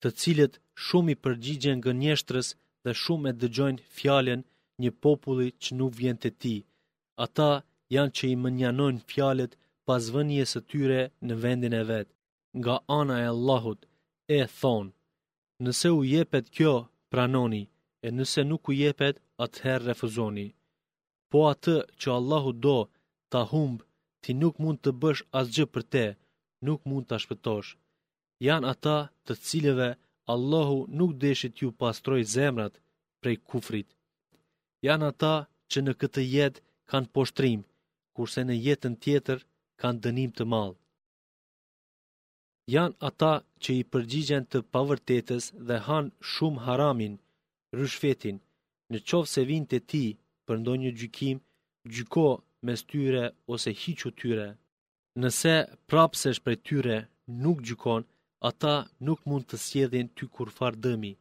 të 0.00 0.08
cilët 0.20 0.54
shumë 0.86 1.10
i 1.14 1.18
përgjigjen 1.24 1.78
gënjeshtrës 1.86 2.48
dhe 2.86 2.92
shumë 3.02 3.28
e 3.30 3.32
dëgjojnë 3.40 3.84
fjalën 3.96 4.40
një 4.84 4.90
populli 5.04 5.48
që 5.62 5.70
nuk 5.80 5.92
vjen 6.00 6.18
te 6.22 6.30
ti. 6.42 6.56
Ata 7.24 7.50
janë 7.94 8.14
që 8.16 8.24
i 8.34 8.36
mënjanojnë 8.44 9.04
fjalët 9.10 9.52
pas 9.86 10.04
vënies 10.14 10.50
së 10.54 10.60
tyre 10.70 11.00
në 11.26 11.34
vendin 11.42 11.76
e 11.80 11.82
vet. 11.90 12.08
Nga 12.58 12.74
ana 13.00 13.16
e 13.24 13.26
Allahut 13.34 13.80
e 14.38 14.38
thon: 14.60 14.86
Nëse 15.64 15.88
u 15.98 16.00
jepet 16.14 16.46
kjo, 16.56 16.74
pranoni, 17.10 17.62
e 18.06 18.08
nëse 18.16 18.40
nuk 18.50 18.64
u 18.70 18.72
jepet, 18.82 19.16
atëherë 19.44 19.86
refuzoni. 19.90 20.48
Po 21.30 21.38
atë 21.52 21.76
që 22.00 22.08
Allahu 22.18 22.50
do, 22.64 22.78
ta 23.32 23.40
humb, 23.52 23.78
ti 24.22 24.30
nuk 24.40 24.54
mund 24.62 24.78
të 24.82 24.90
bësh 25.02 25.22
asgjë 25.40 25.66
për 25.74 25.82
te, 25.94 26.04
nuk 26.66 26.80
mund 26.88 27.06
të 27.08 27.16
shpëtosh. 27.24 27.70
Janë 28.46 28.68
ata 28.72 28.96
të 29.26 29.32
cilëve 29.46 29.90
Allahu 30.34 30.76
nuk 30.98 31.10
deshit 31.22 31.54
ju 31.62 31.68
pastroj 31.80 32.22
zemrat 32.34 32.74
prej 33.20 33.36
kufrit. 33.50 33.86
Janë 34.86 35.06
ata 35.12 35.34
që 35.70 35.78
në 35.82 35.92
këtë 36.00 36.22
jetë 36.36 36.60
kanë 36.90 37.10
poshtrim, 37.14 37.60
kurse 38.16 38.40
në 38.46 38.54
jetën 38.66 38.94
tjetër 39.02 39.38
kanë 39.80 40.02
dënim 40.04 40.30
të 40.36 40.44
malë. 40.52 40.76
Janë 42.74 42.96
ata 43.08 43.32
që 43.62 43.70
i 43.80 43.88
përgjigjen 43.92 44.44
të 44.52 44.58
pavërtetës 44.72 45.44
dhe 45.66 45.76
hanë 45.86 46.14
shumë 46.32 46.62
haramin, 46.66 47.14
rëshfetin, 47.78 48.36
në 48.92 48.98
qovë 49.08 49.30
se 49.34 49.42
vinë 49.50 49.68
të 49.70 49.78
ti 49.90 50.04
për 50.46 50.56
ndonjë 50.62 50.90
gjykim, 51.00 51.38
gjyko 51.94 52.26
mes 52.66 52.80
tyre 52.90 53.24
ose 53.54 53.70
hiqu 53.82 54.10
tyre. 54.20 54.48
Nëse 55.22 55.54
prapsesh 55.88 56.40
për 56.44 56.54
tyre 56.66 56.98
nuk 57.42 57.58
gjykon, 57.66 58.02
ata 58.48 58.74
nuk 59.06 59.20
mund 59.28 59.44
të 59.50 59.56
sjedhin 59.66 60.08
ty 60.16 60.24
kur 60.34 60.48
farë 60.58 60.80
dëmi. 60.84 61.12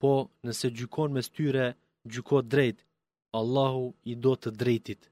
Po, 0.00 0.12
nëse 0.44 0.66
gjykon 0.76 1.10
mes 1.14 1.26
tyre, 1.36 1.66
gjyko 2.12 2.38
drejt, 2.52 2.78
Allahu 3.38 3.84
i 4.10 4.14
do 4.24 4.32
të 4.42 4.50
drejtit. 4.60 5.02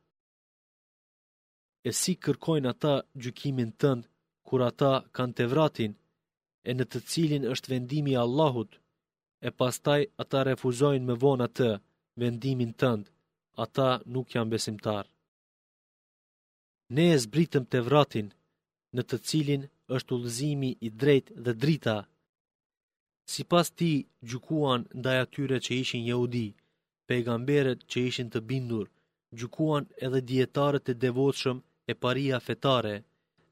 E 1.88 1.90
si 2.00 2.12
kërkojnë 2.24 2.70
ata 2.74 2.94
gjykimin 3.22 3.70
tënd, 3.80 4.02
kur 4.46 4.60
ata 4.70 4.92
kanë 5.16 5.34
të 5.36 5.44
vratin, 5.52 5.92
e 6.68 6.70
në 6.78 6.84
të 6.92 6.98
cilin 7.10 7.44
është 7.52 7.70
vendimi 7.74 8.12
Allahut, 8.24 8.72
e 9.46 9.48
pastaj 9.60 10.02
ata 10.22 10.38
refuzojnë 10.50 11.06
me 11.08 11.14
vona 11.24 11.46
të 11.58 11.68
vendimin 12.22 12.72
tënd, 12.82 13.04
ata 13.64 13.88
nuk 14.14 14.26
janë 14.34 14.52
besimtar. 14.54 15.04
Ne 16.94 17.04
e 17.14 17.18
zbritëm 17.24 17.64
të 17.70 17.78
vratin, 17.88 18.26
në 18.94 19.02
të 19.10 19.16
cilin 19.28 19.62
është 19.98 20.14
ullëzimi 20.16 20.68
i 20.86 20.88
drejt 21.02 21.26
dhe 21.46 21.52
drita. 21.62 21.94
Si 23.32 23.42
pas 23.52 23.68
ti 23.78 23.92
gjukuan 24.30 24.80
ndaj 24.98 25.16
atyre 25.24 25.56
që 25.64 25.70
ishin 25.82 26.04
jehudi, 26.10 26.46
pejgamberet 27.08 27.80
që 27.90 27.98
ishin 28.10 28.28
të 28.32 28.40
bindur, 28.50 28.86
gjukuan 29.38 29.84
edhe 30.06 30.20
djetarët 30.30 30.86
e 30.92 30.98
devotshëm 31.04 31.58
e 31.90 31.92
paria 32.02 32.38
fetare, 32.46 32.96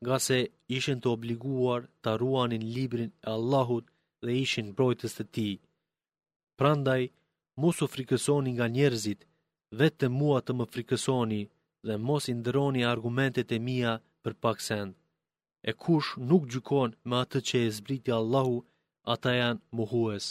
nga 0.04 0.16
se 0.26 0.38
ishin 0.78 0.98
të 1.00 1.08
obliguar 1.16 1.80
të 2.02 2.10
ruanin 2.20 2.64
librin 2.76 3.10
e 3.26 3.28
Allahut 3.36 3.86
dhe 4.24 4.32
ishin 4.44 4.68
brojtës 4.76 5.12
të 5.18 5.24
ti. 5.34 5.48
Prandaj, 6.58 7.02
mos 7.62 7.76
u 7.84 7.86
frikësoni 7.94 8.50
nga 8.54 8.66
njerëzit, 8.76 9.20
vetë 9.80 10.06
mua 10.18 10.38
të 10.44 10.52
më 10.58 10.64
frikësoni 10.72 11.42
dhe 11.86 11.94
mos 12.06 12.24
indëroni 12.34 12.82
argumentet 12.94 13.48
e 13.56 13.58
mia 13.68 13.92
për 14.22 14.34
pak 14.44 14.58
sendë 14.68 14.96
e 15.70 15.70
kush 15.84 16.10
nuk 16.30 16.42
gjykon 16.52 16.90
me 17.08 17.16
atë 17.24 17.38
që 17.48 17.56
e 17.66 17.70
zbriti 17.78 18.12
Allahu, 18.20 18.56
ata 19.12 19.28
janë 19.40 19.64
muhues. 19.78 20.24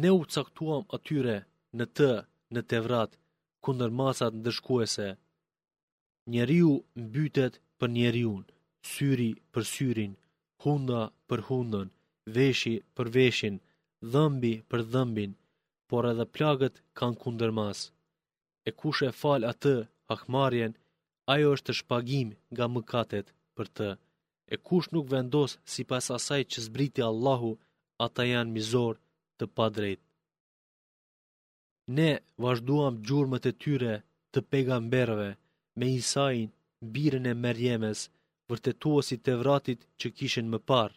Ne 0.00 0.08
u 0.18 0.20
caktuam 0.34 0.84
atyre 0.96 1.36
në 1.78 1.84
të, 1.96 2.10
në 2.54 2.60
të 2.68 2.78
vrat, 2.86 3.10
kundër 3.64 3.90
masat 4.00 4.32
në 4.34 4.42
dëshkuese. 4.46 5.08
Njeriu 6.34 6.70
mbytet 7.04 7.54
për 7.78 7.88
njeriun, 7.96 8.42
syri 8.92 9.30
për 9.52 9.64
syrin, 9.74 10.12
hunda 10.62 11.02
për 11.28 11.40
hundën, 11.48 11.88
veshi 12.36 12.74
për 12.96 13.06
veshin, 13.16 13.56
dhëmbi 14.12 14.52
për 14.70 14.80
dhëmbin, 14.92 15.32
por 15.88 16.08
edhe 16.12 16.26
plagët 16.36 16.80
kanë 16.98 17.20
kundërmas. 17.22 17.78
mas. 17.90 17.92
E 18.68 18.70
kush 18.80 19.02
e 19.08 19.10
fal 19.20 19.42
atë, 19.52 19.74
hakmarjen, 20.10 20.72
ajo 21.32 21.48
është 21.56 21.72
shpagim 21.80 22.28
nga 22.54 22.66
mëkatet 22.74 23.26
për 23.56 23.68
të. 23.76 23.88
E 24.54 24.56
kush 24.66 24.88
nuk 24.94 25.06
vendos 25.14 25.52
si 25.72 25.82
pas 25.90 26.06
asaj 26.16 26.40
që 26.52 26.58
zbriti 26.66 27.02
Allahu, 27.10 27.52
ata 28.06 28.22
janë 28.32 28.52
mizor 28.56 28.94
të 29.38 29.44
pa 29.56 29.66
drejt. 29.76 30.00
Ne 31.96 32.10
vazhduam 32.42 32.94
gjurëmët 33.06 33.44
e 33.50 33.52
tyre 33.62 33.94
të 34.32 34.38
pegamberve 34.52 35.28
me 35.78 35.86
Isain, 36.00 36.48
birën 36.94 37.26
e 37.32 37.34
merjemes, 37.44 38.00
vërtetuosi 38.50 39.16
të 39.24 39.32
vratit 39.42 39.80
që 40.00 40.06
kishen 40.18 40.46
më 40.52 40.58
parë. 40.70 40.96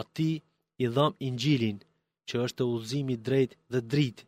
A 0.00 0.02
ti 0.16 0.30
i 0.82 0.86
dham 0.94 1.12
ingjilin, 1.28 1.78
që 2.28 2.34
është 2.44 2.58
të 2.58 2.64
uzimi 2.76 3.16
drejt 3.28 3.52
dhe 3.72 3.80
drit, 3.92 4.18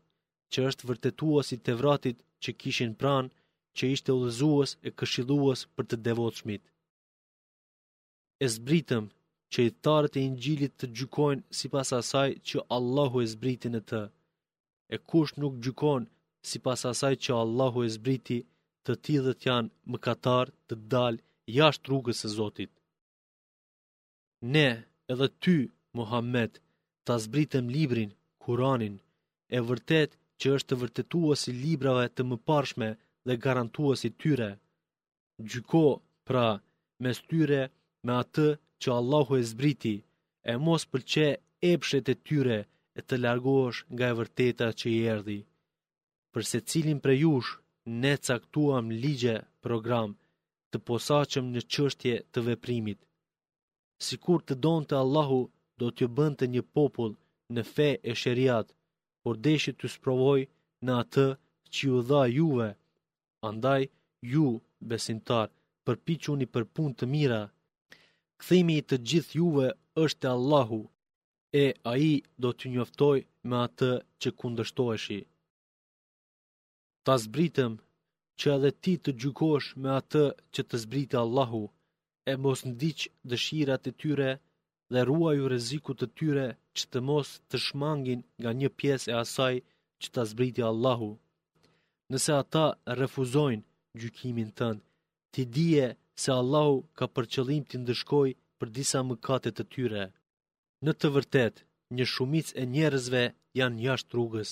që 0.52 0.58
është 0.68 0.84
vërtetuosi 0.90 1.56
të 1.64 1.72
vratit 1.80 2.16
që 2.42 2.50
kishen 2.60 2.92
pranë 3.00 3.30
që 3.76 3.82
ishte 3.94 4.10
ullëzuës 4.18 4.70
e 4.88 4.92
këshiluës 4.98 5.60
për 5.74 5.84
të 5.90 5.96
devot 6.06 6.34
shmit. 6.40 6.62
E 8.44 8.46
zbritëm 8.56 9.04
që 9.52 9.60
i 9.68 9.70
tarët 9.84 10.14
e 10.20 10.26
ingjilit 10.28 10.72
të 10.78 10.86
gjykojnë 10.96 11.44
si 11.58 11.66
pas 11.74 11.90
asaj 12.00 12.28
që 12.48 12.64
Allahu 12.76 13.18
e 13.24 13.28
zbritin 13.34 13.74
e 13.80 13.82
të, 13.90 14.02
e 14.94 14.96
kush 15.10 15.32
nuk 15.40 15.54
gjykojnë 15.64 16.08
si 16.48 16.58
pas 16.64 16.80
asaj 16.92 17.14
që 17.24 17.32
Allahu 17.42 17.78
e 17.86 17.90
zbriti 17.96 18.38
të 18.86 18.92
ti 19.04 19.16
janë 19.46 19.70
më 19.90 19.98
katar 20.06 20.46
të 20.68 20.74
dalë 20.92 21.20
jashtë 21.58 21.86
rrugës 21.88 22.20
e 22.26 22.30
Zotit. 22.36 22.70
Ne 24.54 24.68
edhe 25.12 25.28
ty, 25.42 25.56
Muhammed, 25.98 26.52
të 27.06 27.12
zbritëm 27.24 27.66
librin, 27.76 28.10
kuranin, 28.44 28.96
e 29.56 29.58
vërtet 29.68 30.10
që 30.40 30.46
është 30.56 30.68
të 30.70 30.78
vërtetua 30.82 31.32
i 31.50 31.52
librave 31.64 32.06
të 32.16 32.22
më 32.30 32.36
parshme, 32.48 32.88
dhe 33.26 33.36
garantuesi 33.44 34.08
tyre, 34.20 34.50
gjyko 35.50 35.86
pra 36.26 36.46
mes 37.02 37.18
tyre 37.28 37.62
me 38.04 38.12
atë 38.22 38.48
që 38.80 38.88
Allahu 39.00 39.32
e 39.40 39.44
zbriti, 39.50 39.96
e 40.50 40.52
mos 40.64 40.82
pëlqe 40.92 41.26
epshet 41.72 42.06
e 42.12 42.16
tyre 42.26 42.58
e 42.98 43.00
të 43.08 43.14
largosh 43.24 43.78
nga 43.92 44.06
e 44.12 44.16
vërteta 44.20 44.66
që 44.78 44.86
i 44.96 44.98
erdi. 45.14 45.38
Përse 46.32 46.58
cilin 46.70 46.98
për 47.04 47.12
jush, 47.22 47.50
ne 48.02 48.12
caktuam 48.26 48.86
ligje 49.02 49.36
program 49.64 50.10
të 50.70 50.76
posaqëm 50.88 51.44
në 51.54 51.60
qështje 51.72 52.14
të 52.32 52.38
veprimit. 52.48 53.00
Si 54.04 54.14
kur 54.24 54.40
të 54.44 54.54
donë 54.64 54.86
të 54.88 54.94
Allahu, 55.02 55.40
do 55.80 55.86
të 55.96 56.04
bënd 56.16 56.34
të 56.40 56.46
një 56.54 56.62
popull 56.74 57.12
në 57.54 57.62
fe 57.74 57.88
e 58.10 58.12
shëriat, 58.22 58.68
por 59.22 59.34
deshi 59.46 59.72
të 59.78 59.86
sprovoj 59.96 60.40
në 60.84 60.90
atë 61.02 61.26
që 61.74 61.80
ju 61.88 61.98
dha 62.10 62.22
juve, 62.38 62.68
Andaj, 63.48 63.82
ju, 64.34 64.46
besimtar, 64.90 65.46
përpichuni 65.88 66.46
për 66.56 66.64
pun 66.78 66.94
të 67.00 67.06
mira. 67.14 67.38
Këthimi 68.42 68.74
të 68.92 68.98
gjithë 69.10 69.36
juve 69.40 69.68
është 70.04 70.28
Allahu, 70.34 70.80
e 71.64 71.66
a 71.90 71.92
i 72.10 72.12
do 72.44 72.50
të 72.58 72.72
njoftoj 72.74 73.18
me 73.48 73.56
atë 73.66 73.88
që 74.20 74.32
kundështoheshi. 74.42 75.18
Ta 77.04 77.14
zbritëm 77.24 77.78
që 78.40 78.52
edhe 78.56 78.70
ti 78.82 78.94
të 79.06 79.16
gjukosh 79.22 79.68
me 79.84 79.90
atë 80.00 80.24
që 80.54 80.62
të 80.68 80.82
zbritë 80.84 81.18
Allahu, 81.24 81.62
e 82.32 82.34
mos 82.44 82.60
ndiqë 82.72 83.08
dëshirat 83.30 83.88
e 83.90 83.96
tyre 84.02 84.30
dhe 84.92 85.06
ruaj 85.08 85.36
u 85.46 85.50
rezikut 85.54 85.98
të 86.00 86.08
tyre 86.20 86.46
që 86.76 86.84
të 86.92 87.00
mos 87.08 87.28
të 87.50 87.62
shmangin 87.68 88.20
nga 88.40 88.50
një 88.60 88.70
pies 88.78 89.02
e 89.12 89.14
asaj 89.24 89.54
që 90.02 90.08
të 90.14 90.28
zbriti 90.32 90.68
Allahu 90.72 91.10
nëse 92.12 92.32
ata 92.42 92.64
refuzojnë 93.00 93.66
gjykimin 94.00 94.48
tënë, 94.58 94.80
ti 95.32 95.42
dije 95.56 95.86
se 96.22 96.30
Allahu 96.40 96.76
ka 96.98 97.06
për 97.14 97.24
qëllim 97.32 97.64
të 97.68 97.76
ndëshkoj 97.82 98.28
për 98.58 98.68
disa 98.76 98.98
mëkatet 99.08 99.54
të 99.56 99.64
tyre. 99.72 100.04
Në 100.84 100.92
të 101.00 101.08
vërtet, 101.14 101.54
një 101.96 102.04
shumic 102.12 102.46
e 102.60 102.66
njerëzve 102.74 103.22
janë 103.58 103.78
jashtë 103.86 104.12
rrugës. 104.14 104.50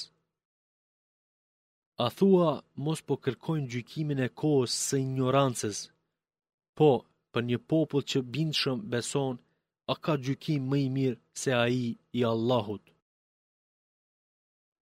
A 2.07 2.07
thua 2.19 2.51
mos 2.85 3.01
po 3.07 3.15
kërkojnë 3.25 3.71
gjykimin 3.73 4.21
e 4.27 4.29
kohës 4.41 4.73
së 4.87 4.97
ignorancës, 5.07 5.79
po 6.79 6.91
për 7.33 7.43
një 7.49 7.59
popull 7.71 8.05
që 8.11 8.19
bindshëm 8.35 8.79
beson, 8.93 9.35
a 9.93 9.95
ka 10.05 10.15
gjykim 10.25 10.63
më 10.71 10.79
i 10.85 10.89
mirë 10.97 11.21
se 11.41 11.51
a 11.65 11.65
i 11.85 11.87
i 12.19 12.21
Allahut. 12.33 12.85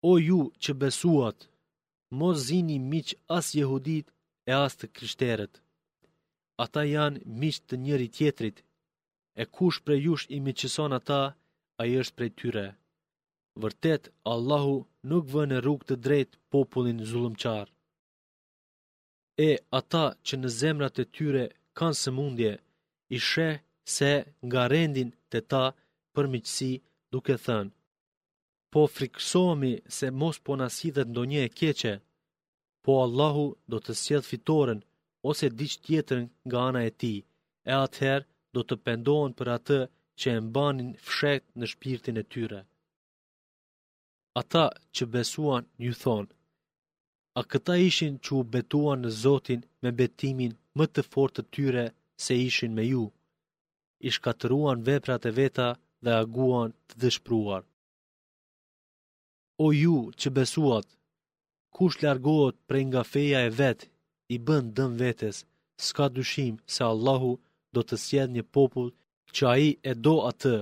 O 0.09 0.13
ju 0.27 0.41
që 0.63 0.71
besuat, 0.81 1.37
mos 2.19 2.37
zini 2.47 2.77
miq 2.91 3.07
as 3.37 3.45
jehudit 3.59 4.05
e 4.49 4.51
as 4.65 4.73
të 4.79 4.85
krishterët. 4.95 5.53
Ata 6.63 6.81
janë 6.95 7.19
miq 7.41 7.55
të 7.67 7.73
njëri 7.83 8.07
tjetrit. 8.17 8.57
E 9.41 9.43
kush 9.55 9.79
prej 9.85 9.99
jush 10.05 10.25
i 10.35 10.37
miqëson 10.45 10.91
ata, 10.99 11.21
ai 11.81 11.89
është 12.01 12.15
prej 12.17 12.31
tyre. 12.39 12.67
Vërtet 13.61 14.03
Allahu 14.33 14.75
nuk 15.09 15.23
vë 15.33 15.43
në 15.47 15.57
rrugë 15.59 15.87
të 15.89 15.95
drejt 16.05 16.29
popullin 16.51 16.99
zullëmçar. 17.09 17.67
E 19.47 19.49
ata 19.79 20.05
që 20.25 20.33
në 20.41 20.49
zemrat 20.59 20.95
e 21.03 21.05
tyre 21.15 21.43
kanë 21.77 21.99
sëmundje, 22.03 22.53
i 23.15 23.17
sheh 23.29 23.55
se 23.95 24.11
nga 24.47 24.61
rendin 24.73 25.09
të 25.31 25.39
ta 25.51 25.65
për 26.13 26.25
miqësi 26.33 26.71
duke 27.13 27.35
thënë, 27.45 27.71
po 28.73 28.81
friksohemi 28.95 29.73
se 29.97 30.05
mos 30.19 30.37
po 30.45 30.51
na 30.61 30.67
sidhet 30.77 31.07
ndonjë 31.11 31.39
e 31.47 31.49
keqe, 31.59 31.93
po 32.83 32.91
Allahu 33.05 33.45
do 33.71 33.77
të 33.85 33.91
sjell 34.03 34.23
fitoren 34.29 34.79
ose 35.29 35.45
diqë 35.59 35.81
tjetër 35.85 36.19
nga 36.47 36.57
ana 36.69 36.81
e 36.89 36.91
tij, 37.01 37.19
e 37.71 37.73
atëherë 37.85 38.27
do 38.55 38.59
të 38.65 38.75
pendohen 38.85 39.31
për 39.39 39.47
atë 39.57 39.79
që 40.19 40.25
e 40.37 40.39
mbanin 40.47 40.89
fshet 41.07 41.43
në 41.59 41.65
shpirtin 41.71 42.17
e 42.21 42.23
tyre. 42.31 42.59
Ata 44.41 44.65
që 44.95 45.03
besuan 45.13 45.63
një 45.81 45.93
thonë, 46.03 46.33
a 47.39 47.41
këta 47.51 47.73
ishin 47.89 48.13
që 48.23 48.29
u 48.39 48.41
betuan 48.53 48.99
në 49.01 49.09
Zotin 49.23 49.61
me 49.81 49.89
betimin 49.99 50.51
më 50.77 50.85
të 50.93 51.01
fort 51.11 51.33
të 51.35 51.43
tyre 51.53 51.85
se 52.23 52.33
ishin 52.49 52.71
me 52.77 52.83
ju, 52.91 53.03
ishkatëruan 54.09 54.79
veprat 54.87 55.23
e 55.29 55.31
veta 55.39 55.67
dhe 56.03 56.11
aguan 56.23 56.69
të 56.87 56.93
dëshpruar. 57.03 57.63
O 59.59 59.69
ju 59.73 59.97
që 60.19 60.29
besuat, 60.37 60.87
kush 61.77 61.97
largohet 62.03 62.55
prej 62.67 62.83
nga 62.89 63.03
feja 63.13 63.39
e 63.47 63.49
vet, 63.59 63.79
i 64.35 64.37
bën 64.45 64.65
dëm 64.77 64.91
vetes, 65.01 65.37
s'ka 65.85 66.05
dyshim 66.17 66.53
se 66.73 66.81
Allahu 66.93 67.33
do 67.73 67.81
të 67.85 67.95
sjedh 68.05 68.31
një 68.35 68.43
popull 68.55 68.89
që 69.35 69.43
ai 69.53 69.67
e 69.91 69.93
do 70.05 70.15
atë 70.29 70.55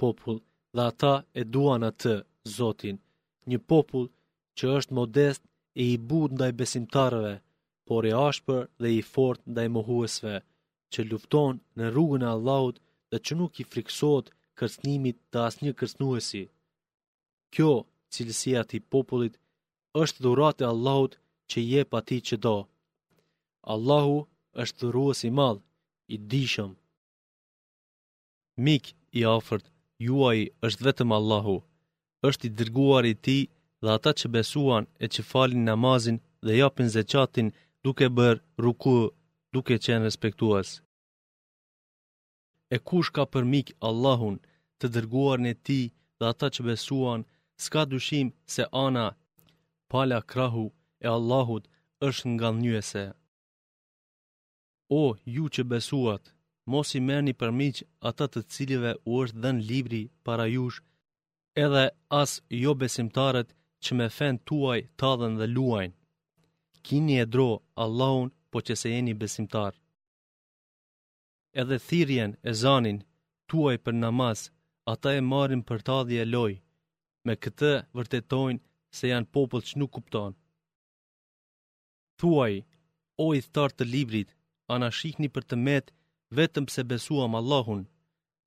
popull 0.00 0.38
dhe 0.74 0.82
ata 0.90 1.14
e 1.40 1.42
duan 1.54 1.82
atë 1.90 2.14
Zotin, 2.58 2.96
një 3.50 3.58
popull 3.70 4.06
që 4.56 4.64
është 4.78 4.94
modest 4.98 5.42
e 5.80 5.82
i 5.94 5.96
but 6.08 6.30
ndaj 6.36 6.52
besimtarëve, 6.60 7.34
por 7.86 8.02
e 8.10 8.12
ashpër 8.28 8.62
dhe 8.82 8.88
i 8.98 9.02
fort 9.12 9.40
ndaj 9.52 9.66
mohuesve, 9.76 10.34
që 10.92 11.00
lufton 11.10 11.54
në 11.78 11.84
rrugën 11.92 12.24
e 12.26 12.32
Allahut 12.34 12.76
dhe 13.10 13.18
që 13.24 13.32
nuk 13.40 13.52
i 13.62 13.68
friksohet 13.72 14.26
kërsnimit 14.58 15.16
të 15.32 15.36
asnjë 15.48 15.72
kërsnuesi. 15.80 16.44
Kjo 17.54 17.72
cilësia 18.14 18.60
ti 18.70 18.78
popullit 18.92 19.34
është 20.02 20.20
dhurate 20.24 20.62
e 20.64 20.68
Allahut 20.74 21.14
që 21.50 21.58
je 21.72 21.80
pa 21.92 22.00
ti 22.08 22.16
që 22.28 22.36
do. 22.44 22.56
Allahu 23.74 24.18
është 24.62 24.78
dhuruës 24.82 25.20
i 25.28 25.30
madh, 25.38 25.60
i 26.14 26.16
dishëm. 26.30 26.72
Mik 28.64 28.84
i 29.18 29.24
afërt, 29.36 29.64
juaj 30.06 30.38
është 30.66 30.84
vetëm 30.88 31.10
Allahu, 31.18 31.56
është 32.28 32.44
i 32.48 32.54
dërguar 32.58 33.04
i 33.12 33.16
ti 33.26 33.38
dhe 33.82 33.88
ata 33.96 34.10
që 34.18 34.26
besuan 34.36 34.84
e 35.04 35.06
që 35.12 35.20
falin 35.30 35.62
namazin 35.70 36.16
dhe 36.44 36.52
japin 36.62 36.88
zeqatin 36.96 37.48
duke 37.84 38.06
bërë 38.18 38.42
ruku, 38.64 38.94
duke 39.54 39.74
qenë 39.84 40.04
respektuas. 40.08 40.68
E 42.74 42.76
kush 42.88 43.10
ka 43.16 43.24
për 43.32 43.44
mik 43.52 43.68
Allahun 43.88 44.36
të 44.78 44.86
dërguar 44.94 45.38
në 45.42 45.52
ti 45.66 45.80
dhe 46.18 46.24
ata 46.32 46.46
që 46.54 46.60
besuan 46.70 47.20
s'ka 47.64 47.82
dushim 47.92 48.26
se 48.54 48.62
ana 48.86 49.06
pala 49.90 50.20
krahu 50.30 50.66
e 51.04 51.06
Allahut 51.16 51.64
është 52.08 52.26
nga 52.34 52.48
njëse. 52.62 53.04
O, 55.02 55.02
ju 55.34 55.44
që 55.54 55.62
besuat, 55.72 56.24
mos 56.72 56.88
i 56.98 57.00
merni 57.08 57.34
për 57.40 57.50
miqë 57.60 57.86
atët 58.10 58.30
të 58.34 58.40
cilive 58.54 58.92
u 59.10 59.12
është 59.22 59.40
dhen 59.42 59.58
libri 59.70 60.02
para 60.24 60.46
jush, 60.56 60.78
edhe 61.64 61.84
as 62.22 62.30
jo 62.62 62.72
besimtarët 62.82 63.48
që 63.82 63.90
me 63.98 64.06
fen 64.18 64.36
tuaj 64.48 64.80
tadhen 65.00 65.34
dhe 65.40 65.46
luajnë. 65.56 65.96
Kini 66.86 67.14
e 67.22 67.26
dro 67.34 67.50
Allahun 67.84 68.28
po 68.50 68.58
që 68.66 68.74
se 68.80 68.88
jeni 68.94 69.14
besimtar. 69.22 69.72
Edhe 71.60 71.76
thirjen 71.88 72.32
e 72.48 72.52
zanin 72.62 72.98
tuaj 73.48 73.76
për 73.84 73.94
namaz, 74.04 74.38
ata 74.92 75.08
e 75.18 75.26
marin 75.32 75.62
për 75.68 75.78
tadhje 75.88 76.24
lojë 76.34 76.58
me 77.26 77.34
këtë 77.36 77.70
vërtetojnë 77.98 78.60
se 78.98 79.10
janë 79.10 79.30
popull 79.34 79.64
që 79.68 79.78
nuk 79.80 79.92
kupton. 79.96 80.36
Thuaj, 82.20 82.58
o 83.24 83.26
i 83.38 83.40
thtarë 83.46 83.78
të 83.78 83.86
librit, 83.92 84.30
a 84.72 84.76
shikni 84.98 85.28
për 85.32 85.44
të 85.48 85.56
met 85.66 85.86
vetëm 86.38 86.66
se 86.74 86.82
besuam 86.90 87.34
Allahun, 87.40 87.86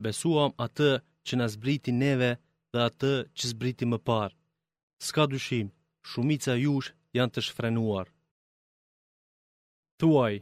besuam 0.05 0.51
atë 0.65 0.91
që 1.25 1.33
na 1.39 1.47
zbriti 1.53 1.91
neve 1.91 2.31
dhe 2.73 2.79
atë 2.89 3.13
që 3.37 3.43
zbriti 3.51 3.85
më 3.89 3.97
parë. 4.09 4.35
Ska 5.07 5.23
dyshim, 5.31 5.67
shumica 6.09 6.53
jush 6.63 6.89
janë 7.17 7.33
të 7.33 7.41
shfrenuar. 7.47 8.05
Thuaj, 9.99 10.33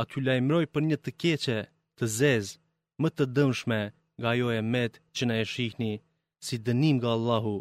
a 0.00 0.02
ty 0.08 0.18
lajmëroj 0.26 0.64
për 0.74 0.82
një 0.88 0.96
të 1.02 1.10
keqe, 1.20 1.58
të 1.98 2.04
zezë, 2.18 2.58
më 3.02 3.08
të 3.16 3.24
dëmshme 3.36 3.80
nga 4.20 4.30
jo 4.40 4.46
e 4.58 4.62
metë 4.72 4.98
që 5.16 5.22
na 5.26 5.34
e 5.42 5.46
shihni, 5.52 5.92
si 6.46 6.54
dënim 6.66 6.96
nga 7.00 7.10
Allahu 7.16 7.56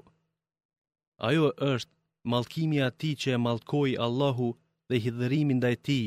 Ajo 1.28 1.50
është 1.72 1.92
malkimi 2.34 2.80
ati 2.88 3.10
që 3.24 3.30
e 3.34 3.40
malkoj 3.48 3.90
Allahu 4.06 4.48
dhe 4.90 5.00
hidhërimin 5.04 5.60
dhe 5.64 5.72
ti, 5.88 5.98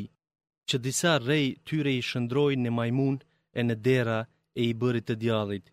që 0.68 0.76
disa 0.86 1.12
rej 1.28 1.44
tyre 1.68 1.92
i 1.98 2.02
shëndrojnë 2.08 2.64
në 2.64 2.72
majmun 2.78 3.16
e 3.58 3.60
në 3.68 3.74
dera 3.88 4.16
e 4.58 4.62
i 4.70 4.72
bërit 4.82 5.04
të 5.08 5.14
djallit, 5.22 5.66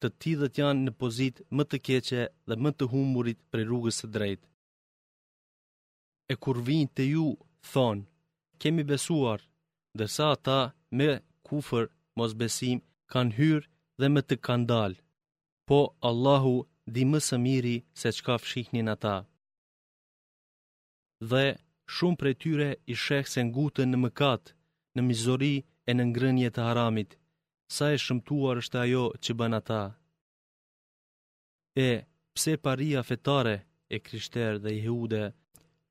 të 0.00 0.08
tidhët 0.22 0.58
janë 0.62 0.84
në 0.88 0.92
pozit 1.02 1.36
më 1.58 1.64
të 1.70 1.76
keqe 1.88 2.22
dhe 2.48 2.54
më 2.64 2.70
të 2.78 2.84
humurit 2.94 3.40
për 3.50 3.62
rrugës 3.68 4.00
të 4.02 4.08
drejt. 4.16 4.42
E 6.32 6.34
kur 6.42 6.58
vinë 6.70 6.94
të 6.96 7.04
ju, 7.12 7.28
thonë, 7.70 8.04
kemi 8.62 8.82
besuar, 8.90 9.40
dërsa 10.00 10.26
ata 10.36 10.58
me 10.98 11.08
kufër 11.48 11.84
mos 12.18 12.32
besim 12.42 12.78
kanë 13.12 13.36
hyrë 13.38 13.68
dhe 14.00 14.06
me 14.14 14.20
të 14.28 14.36
kanë 14.46 14.68
dalë. 14.74 14.98
Po, 15.68 15.78
Allahu 16.10 16.56
di 16.92 17.02
më 17.10 17.18
së 17.26 17.36
miri 17.44 17.76
se 18.00 18.08
qka 18.18 18.34
fshihnin 18.42 18.88
ata. 18.94 19.16
Dhe 21.30 21.44
shumë 21.94 22.18
për 22.20 22.30
tyre 22.42 22.68
i 22.92 22.94
shekë 23.04 23.32
se 23.34 23.40
ngutën 23.48 23.88
në 23.90 23.98
mëkat, 24.04 24.44
në 24.94 25.00
mizori 25.08 25.54
e 25.88 25.92
në 25.94 26.04
ngrënje 26.10 26.50
të 26.54 26.60
haramit, 26.66 27.10
sa 27.74 27.84
e 27.94 27.98
shëmtuar 28.04 28.56
është 28.62 28.78
ajo 28.84 29.04
që 29.22 29.30
bën 29.38 29.54
ata. 29.60 29.82
E, 31.88 31.90
pse 32.34 32.52
paria 32.64 33.00
fetare 33.08 33.56
e 33.94 33.96
krishterë 34.06 34.60
dhe 34.64 34.70
i 34.78 34.82
heude, 34.86 35.24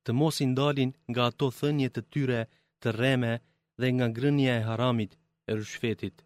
të 0.04 0.10
mos 0.18 0.36
i 0.44 0.46
ndalin 0.52 0.90
nga 1.10 1.22
ato 1.30 1.46
thënie 1.58 1.88
të 1.92 2.00
tyre 2.12 2.40
të 2.82 2.88
reme 3.00 3.32
dhe 3.80 3.86
nga 3.94 4.06
ngrënje 4.12 4.52
e 4.58 4.64
haramit 4.68 5.12
e 5.48 5.50
rëshfetit, 5.58 6.16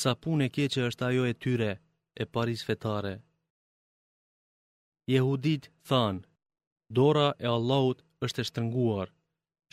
sa 0.00 0.10
pun 0.22 0.38
e 0.46 0.52
keqe 0.56 0.82
është 0.90 1.04
ajo 1.10 1.22
e 1.32 1.38
tyre 1.42 1.70
e 2.22 2.24
paris 2.34 2.62
fetare 2.68 3.14
jehudit 5.12 5.64
thanë, 5.88 6.22
dora 6.98 7.28
e 7.44 7.46
Allahut 7.56 7.98
është 8.26 8.40
e 8.42 8.46
shtënguar, 8.48 9.08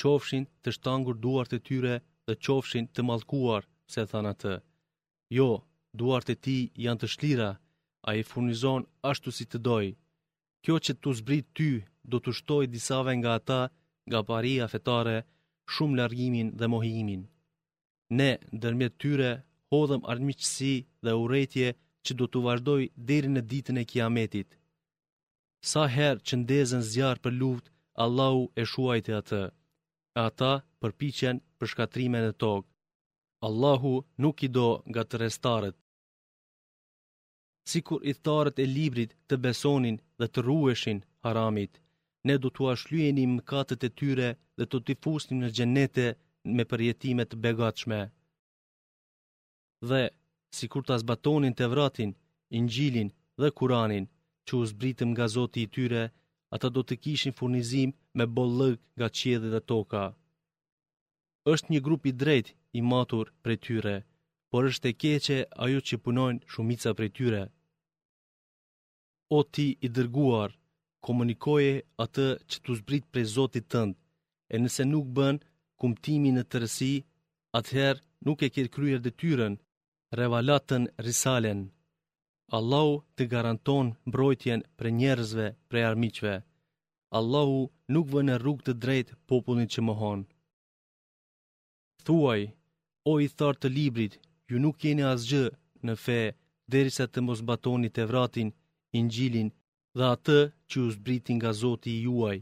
qofshin 0.02 0.46
të 0.64 0.70
shtangur 0.76 1.16
duart 1.26 1.52
e 1.58 1.60
tyre 1.68 1.94
dhe 2.28 2.34
qofshin 2.46 2.86
të 2.94 3.02
malkuar, 3.10 3.64
se 3.94 4.02
than 4.12 4.26
atë. 4.34 4.56
Jo, 5.38 5.50
duart 6.00 6.28
e 6.34 6.36
ti 6.46 6.58
janë 6.86 7.02
të 7.02 7.08
shlira, 7.16 7.50
a 8.08 8.10
i 8.20 8.26
furnizon 8.30 8.82
ashtu 9.12 9.30
si 9.38 9.46
të 9.50 9.58
dojë. 9.68 9.96
Kjo 10.64 10.76
që 10.86 10.94
të 10.98 11.10
zbrit 11.20 11.48
ty, 11.58 11.70
do 12.12 12.18
të 12.22 12.32
shtoj 12.40 12.66
disave 12.76 13.12
nga 13.20 13.32
ata, 13.40 13.62
nga 14.10 14.20
paria 14.30 14.66
fetare, 14.74 15.18
shumë 15.74 15.98
largimin 16.00 16.48
dhe 16.60 16.68
mohimin. 16.74 17.22
Ne, 18.20 18.32
dërmjet 18.62 18.96
tyre, 19.02 19.32
hodhëm 19.72 20.02
armiqësi 20.14 20.74
dhe 21.04 21.12
uretje 21.24 21.68
që 22.06 22.12
do 22.20 22.26
të 22.32 22.40
vazhdoj 22.46 22.82
deri 23.10 23.30
në 23.34 23.42
ditën 23.52 23.78
e 23.82 23.86
kiametit 23.92 24.50
sa 25.70 25.84
herë 25.96 26.24
që 26.28 26.36
ndezën 26.42 26.84
zjarë 26.92 27.22
për 27.24 27.34
luft, 27.42 27.66
Allahu 28.04 28.44
e 28.60 28.64
shuajte 28.74 29.12
atë. 29.22 29.42
Ata 30.28 30.52
përpichen 30.82 31.40
për 31.60 31.68
shkatrimen 31.72 32.24
e 32.32 32.34
tokë. 32.44 32.70
Allahu 33.48 33.94
nuk 34.24 34.44
i 34.48 34.50
do 34.58 34.68
nga 34.90 35.04
të 35.08 35.16
restarët. 35.24 35.76
Si 37.70 37.80
kur 37.88 38.02
i 38.12 38.14
tharët 38.26 38.58
e 38.64 38.66
librit 38.78 39.12
të 39.28 39.36
besonin 39.46 39.98
dhe 40.20 40.28
të 40.32 40.40
rueshin 40.48 41.00
haramit, 41.26 41.74
ne 42.28 42.34
do 42.44 42.50
të 42.52 42.64
ashlyeni 42.74 43.26
mëkatet 43.36 43.82
e 43.88 43.90
tyre 44.00 44.30
dhe 44.58 44.64
të 44.70 44.78
të 44.86 44.94
fusnim 45.04 45.40
në 45.44 45.50
gjenete 45.58 46.06
me 46.56 46.64
përjetimet 46.72 47.30
të 47.32 47.38
begatshme. 47.44 48.00
Dhe, 49.90 50.04
si 50.56 50.66
kur 50.72 50.84
të 50.86 50.96
zbatonin 51.04 51.54
të 51.60 51.66
vratin, 51.74 52.12
ingjilin 52.60 53.10
dhe 53.42 53.54
kuranin, 53.60 54.06
që 54.50 54.54
u 54.62 54.64
zbritëm 54.74 55.10
nga 55.14 55.26
zoti 55.36 55.60
i 55.66 55.70
tyre, 55.76 56.04
ata 56.56 56.68
do 56.76 56.82
të 56.86 56.96
kishin 57.04 57.36
furnizim 57.40 57.90
me 58.18 58.26
bollëg 58.36 58.76
nga 58.98 59.08
qiedhe 59.18 59.50
dhe 59.54 59.62
toka. 59.72 60.04
Êshtë 61.52 61.70
një 61.74 61.80
grup 61.88 62.02
i 62.10 62.14
drejt 62.22 62.48
i 62.78 62.80
matur 62.92 63.26
për 63.44 63.54
tyre, 63.66 63.96
por 64.50 64.62
është 64.70 64.88
e 64.92 64.98
keqe 65.02 65.38
ajo 65.64 65.80
që 65.88 65.96
punojnë 66.06 66.44
shumica 66.52 66.90
për 66.98 67.08
tyre. 67.18 67.44
O 69.38 69.40
ti 69.54 69.68
i 69.86 69.88
dërguar, 69.96 70.52
komunikoje 71.06 71.74
atë 72.04 72.28
që 72.50 72.58
të 72.64 72.72
zbrit 72.80 73.06
për 73.14 73.24
zotit 73.36 73.66
tënd, 73.74 73.94
e 74.54 74.56
nëse 74.64 74.84
nuk 74.94 75.06
bën 75.18 75.36
kumtimi 75.80 76.32
në 76.34 76.44
tërësi, 76.52 76.94
atëherë 77.60 78.02
nuk 78.26 78.40
e 78.46 78.54
kërë 78.54 78.74
kryer 78.76 79.00
dhe 79.06 79.12
tyren, 79.22 79.56
revalatën 80.20 80.84
risalen. 81.08 81.62
Allahu 82.58 82.94
të 83.18 83.26
garanton 83.34 83.90
mbrojtjen 84.10 84.64
për 84.80 84.88
njerëzve, 85.00 85.44
për 85.72 85.84
armiqve. 85.90 86.32
Allahu 87.20 87.60
nuk 87.96 88.08
vë 88.14 88.22
në 88.30 88.38
rrug 88.42 88.64
të 88.70 88.74
drejt 88.86 89.12
popullin 89.32 89.70
që 89.76 89.82
mohon. 89.90 90.24
Thuaj, 92.08 92.42
o 93.12 93.14
i 93.26 93.28
thar 93.42 93.56
të 93.60 93.70
librit, 93.78 94.18
ju 94.50 94.58
nuk 94.66 94.84
jeni 94.88 95.06
asgjë 95.14 95.44
në 95.88 95.96
fe, 96.06 96.18
derisa 96.74 97.06
të 97.10 97.22
mos 97.28 97.44
batonit 97.52 98.02
e 98.04 98.08
vratin, 98.14 98.50
ingjilin 99.02 99.54
dhe 99.98 100.06
atë 100.16 100.40
që 100.70 100.76
ju 100.82 100.90
zbritin 100.96 101.38
nga 101.40 101.54
zoti 101.62 101.94
juaj. 102.08 102.38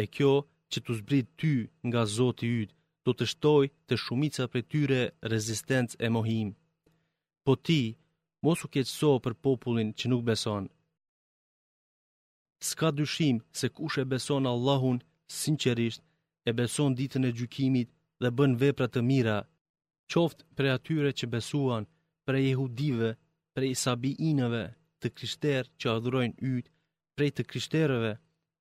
E 0.00 0.02
kjo 0.14 0.32
që 0.72 0.78
të 0.84 0.98
zbrit 1.00 1.28
ty 1.40 1.52
nga 1.88 2.02
zoti 2.18 2.50
ytë, 2.62 2.74
do 3.06 3.12
të 3.14 3.24
shtoj 3.32 3.66
të 3.88 3.94
shumica 4.04 4.44
për 4.52 4.62
tyre 4.72 5.00
rezistencë 5.32 5.96
e 6.06 6.08
mohim. 6.16 6.48
Po 7.44 7.52
ti, 7.66 7.82
mos 8.44 8.58
u 8.64 8.68
keqëso 8.74 9.10
për 9.24 9.34
popullin 9.44 9.90
që 9.98 10.06
nuk 10.12 10.22
beson. 10.28 10.64
Ska 12.68 12.88
dyshim 12.98 13.36
se 13.58 13.66
kush 13.76 13.98
e 14.02 14.04
beson 14.12 14.44
Allahun 14.54 14.98
sinqerisht, 15.42 16.00
e 16.48 16.50
beson 16.58 16.92
ditën 17.00 17.24
e 17.28 17.34
gjykimit 17.38 17.88
dhe 18.22 18.28
bën 18.36 18.52
vepra 18.62 18.86
të 18.92 19.00
mira, 19.10 19.38
qoftë 20.12 20.42
për 20.56 20.66
atyre 20.76 21.10
që 21.18 21.26
besuan, 21.34 21.84
për 22.26 22.34
jehudive, 22.46 23.10
për 23.54 23.62
inëve, 24.30 24.64
të 25.00 25.06
krishterë 25.16 25.70
që 25.80 25.86
adhurojnë 25.96 26.36
yt, 26.54 26.66
prej 27.16 27.30
të 27.34 27.42
krishterëve, 27.50 28.12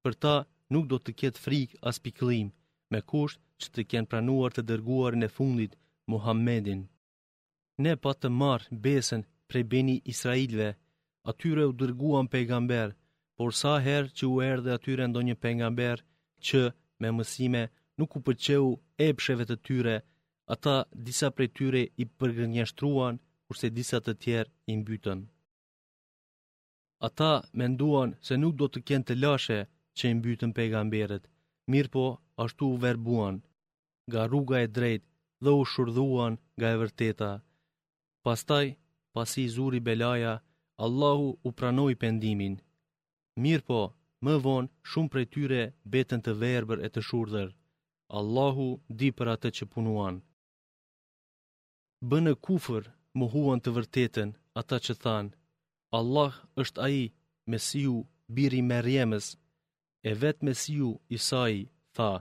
për 0.04 0.14
ta 0.24 0.36
nuk 0.74 0.86
do 0.92 0.98
të 1.02 1.12
ketë 1.20 1.42
frikë 1.44 1.80
as 1.90 1.98
piklim, 2.06 2.48
me 2.92 3.00
kusht 3.12 3.40
që 3.62 3.68
të 3.74 3.82
kjenë 3.90 4.10
pranuar 4.12 4.52
të 4.54 4.62
dërguar 4.70 5.14
në 5.22 5.28
fundit 5.38 5.74
Muhammedin. 6.12 6.82
Ne 7.84 7.94
pa 8.04 8.12
të 8.22 8.28
marë 8.42 8.70
besën 8.86 9.24
prej 9.50 9.64
beni 9.74 9.96
Israelve, 10.14 10.70
atyre 11.30 11.64
u 11.72 11.74
dërguan 11.82 12.28
pejgamber, 12.34 12.90
por 13.38 13.50
sa 13.62 13.74
her 13.88 14.04
që 14.18 14.24
u 14.34 14.36
erdhe 14.52 14.72
atyre 14.78 15.06
ndo 15.10 15.22
një 15.28 15.36
që 16.48 16.62
me 17.02 17.10
mësime 17.18 17.64
nuk 18.00 18.16
u 18.18 18.20
përqeu 18.26 18.68
e 19.06 19.08
pësheve 19.18 19.46
të 19.48 19.56
tyre, 19.68 19.96
ata 20.54 20.76
disa 21.08 21.28
prej 21.36 21.50
tyre 21.58 21.82
i 22.02 22.04
përgënjështruan, 22.20 23.16
kurse 23.46 23.68
disa 23.78 23.98
të 24.06 24.14
tjerë 24.24 24.54
i 24.72 24.74
mbytën. 24.80 25.20
Ata 27.08 27.32
menduan 27.60 28.10
se 28.26 28.34
nuk 28.44 28.54
do 28.62 28.68
të 28.72 28.80
kjenë 28.88 29.08
të 29.08 29.14
lashe 29.24 29.60
që 29.98 30.04
i 30.10 30.16
mbytën 30.20 30.54
pejgamberet, 30.58 31.24
mirë 31.72 31.92
po 31.96 32.06
ashtu 32.44 32.66
u 32.74 32.80
verbuan, 32.86 33.36
ga 34.12 34.22
rruga 34.30 34.58
e 34.66 34.68
drejt 34.78 35.04
dhe 35.44 35.52
u 35.60 35.64
shurduan 35.72 36.34
ga 36.62 36.68
e 36.76 36.80
vërteta. 36.82 37.32
Pastaj, 38.24 38.68
pasi 39.14 39.48
zuri 39.56 39.80
belaja, 39.80 40.34
Allahu 40.86 41.28
u 41.48 41.50
pranoi 41.58 41.96
pendimin. 42.02 42.54
Mirë 43.44 43.66
po, 43.70 43.82
më 44.26 44.34
vonë 44.46 44.72
shumë 44.90 45.12
prej 45.12 45.28
tyre 45.34 45.62
betën 45.94 46.20
të 46.24 46.32
verber 46.42 46.80
e 46.86 46.90
të 46.92 47.02
shurdhër. 47.08 47.50
Allahu 48.20 48.68
di 49.00 49.10
për 49.18 49.28
atë 49.36 49.50
që 49.58 49.64
punuan. 49.74 50.16
Bënë 52.10 52.34
kufër, 52.48 52.84
më 53.18 53.26
huan 53.34 53.60
të 53.62 53.70
vërtetën, 53.78 54.30
ata 54.62 54.78
që 54.86 54.94
thanë, 55.04 55.34
Allah 56.00 56.34
është 56.64 56.80
aji, 56.88 57.06
mesiu, 57.52 57.96
biri 58.36 58.62
me 58.70 58.78
rjemës, 58.88 59.26
e 60.10 60.12
vetë 60.22 60.44
mesiu, 60.48 60.90
isai, 61.18 61.58
tha, 61.96 62.12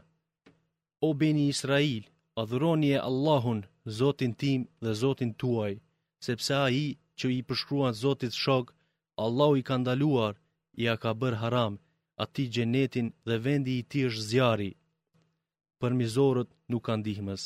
O 1.06 1.08
beni 1.20 1.44
Israel, 1.54 2.02
adhuroni 2.42 2.88
e 2.96 2.98
Allahun, 3.08 3.60
Zotin 3.98 4.32
tim 4.40 4.60
dhe 4.82 4.92
Zotin 5.02 5.30
tuaj 5.40 5.74
sepse 6.24 6.52
a 6.64 6.66
i 6.82 6.86
që 7.18 7.26
i 7.38 7.42
përshkruan 7.48 7.94
Zotit 8.02 8.34
shok, 8.44 8.74
Allah 9.24 9.52
i 9.58 9.62
ka 9.68 9.76
ndaluar, 9.82 10.34
i 10.82 10.84
a 10.92 10.96
ka 11.02 11.10
bërë 11.20 11.40
haram, 11.42 11.74
ati 12.22 12.42
gjenetin 12.54 13.08
dhe 13.26 13.36
vendi 13.46 13.74
i 13.80 13.86
ti 13.90 13.98
është 14.08 14.24
zjari. 14.30 14.70
Për 15.80 15.92
mizorët 16.00 16.50
nuk 16.70 16.82
kanë 16.88 17.06
dihmës. 17.08 17.42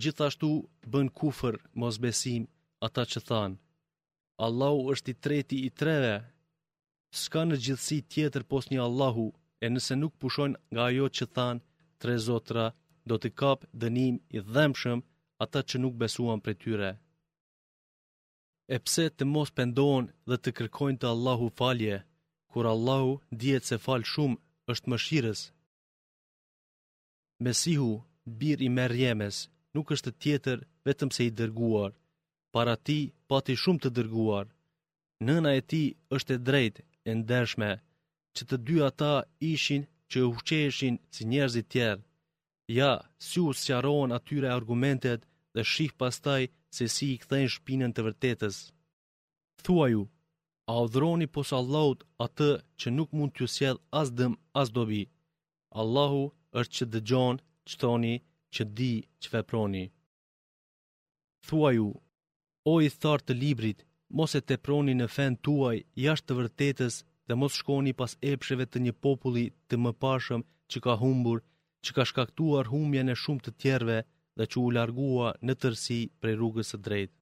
Gjithashtu 0.00 0.48
bën 0.92 1.06
kufër 1.18 1.54
mos 1.80 1.96
besim 2.04 2.42
ata 2.86 3.02
që 3.10 3.20
thanë, 3.28 3.56
Allahu 4.46 4.80
është 4.92 5.08
i 5.12 5.16
treti 5.24 5.56
i 5.68 5.70
treve, 5.80 6.14
s'ka 7.20 7.40
në 7.46 7.56
gjithësi 7.64 7.98
tjetër 8.12 8.42
pos 8.50 8.64
një 8.70 8.80
Allahu, 8.88 9.26
e 9.64 9.66
nëse 9.72 9.94
nuk 10.02 10.12
pushojnë 10.20 10.58
nga 10.72 10.82
ajo 10.90 11.06
që 11.16 11.24
thanë, 11.36 11.64
tre 12.00 12.14
zotra 12.26 12.64
do 13.08 13.14
të 13.20 13.28
kapë 13.40 13.68
dënim 13.82 14.14
i 14.36 14.38
dhemshëm 14.54 14.98
ata 15.44 15.60
që 15.68 15.76
nuk 15.82 15.94
besuan 16.02 16.40
për 16.44 16.54
tyre. 16.62 16.90
E 18.74 18.76
pse 18.84 19.04
të 19.16 19.24
mos 19.34 19.50
pendohen 19.58 20.06
dhe 20.28 20.36
të 20.40 20.50
kërkojnë 20.56 21.00
të 21.00 21.08
Allahu 21.14 21.48
falje, 21.60 21.96
kur 22.52 22.64
Allahu 22.74 23.12
djetë 23.42 23.68
se 23.70 23.76
falë 23.84 24.08
shumë 24.12 24.40
është 24.72 24.88
më 24.90 24.98
shirës. 25.06 25.40
Mesihu, 27.44 27.92
bir 28.40 28.58
i 28.66 28.68
merjemes, 28.78 29.36
nuk 29.74 29.86
është 29.94 30.10
tjetër 30.22 30.58
vetëm 30.86 31.10
se 31.16 31.22
i 31.28 31.30
dërguar, 31.38 31.90
para 32.54 32.74
ti 32.86 32.98
pati 33.28 33.54
shumë 33.62 33.82
të 33.82 33.90
dërguar. 33.96 34.46
Nëna 35.26 35.50
e 35.58 35.62
ti 35.70 35.82
është 36.16 36.32
e 36.36 36.42
drejtë, 36.48 36.80
e 37.08 37.10
ndershme, 37.20 37.72
që 38.34 38.42
të 38.48 38.56
dy 38.66 38.76
ata 38.88 39.12
ishin 39.52 39.82
që 40.10 40.18
u 40.30 40.34
si 41.16 41.24
njerëzit 41.32 41.66
tjerë. 41.72 42.05
Ja, 42.68 43.00
si 43.18 43.40
u 43.40 43.52
sjaron 43.52 44.12
atyre 44.12 44.48
argumentet 44.58 45.20
dhe 45.54 45.62
shih 45.64 45.92
pastaj 46.00 46.42
se 46.74 46.84
si 46.94 47.06
i 47.14 47.18
kthejnë 47.22 47.52
shpinën 47.54 47.92
të 47.94 48.02
vërtetës. 48.06 48.56
Thua 49.62 49.86
ju, 49.92 50.00
a 50.70 50.72
udhroni 50.86 51.26
posa 51.36 51.56
Allahut 51.62 52.02
atë 52.26 52.48
që 52.80 52.88
nuk 52.96 53.14
mund 53.16 53.34
t'ju 53.36 53.46
sjell 53.56 53.78
as 54.00 54.08
dëm 54.18 54.34
as 54.62 54.68
dobi. 54.76 55.04
Allahu 55.82 56.24
është 56.62 56.74
që 56.78 56.84
dëgjon, 56.96 57.36
që 57.68 57.74
thoni, 57.84 58.14
që 58.54 58.62
di, 58.80 58.92
që 59.20 59.28
veproni. 59.36 59.84
Thua 61.46 61.70
ju, 61.76 61.86
o 62.72 62.74
i 62.86 62.88
thartë 63.00 63.26
të 63.28 63.34
librit, 63.44 63.78
mos 64.18 64.34
e 64.38 64.42
teproni 64.50 64.94
në 64.98 65.06
fen 65.14 65.34
tuaj 65.46 65.76
jashtë 66.04 66.26
të 66.28 66.38
vërtetës 66.40 66.94
dhe 67.28 67.34
mos 67.40 67.54
shkoni 67.60 67.92
pas 68.00 68.12
epsheve 68.34 68.64
të 68.68 68.78
një 68.86 68.92
populli 69.06 69.44
të 69.68 69.74
më 69.84 69.92
pashëm 70.02 70.42
që 70.70 70.78
ka 70.86 71.02
humbur 71.02 71.38
që 71.86 71.94
ka 71.96 72.04
shkaktuar 72.10 72.66
humje 72.72 73.02
në 73.06 73.14
shumë 73.22 73.44
të 73.46 73.50
tjerve 73.62 73.96
dhe 74.38 74.44
që 74.52 74.58
u 74.64 74.68
largua 74.76 75.28
në 75.46 75.54
tërsi 75.62 75.98
prej 76.20 76.34
rrugës 76.36 76.72
të 76.72 76.78
drejt. 76.86 77.12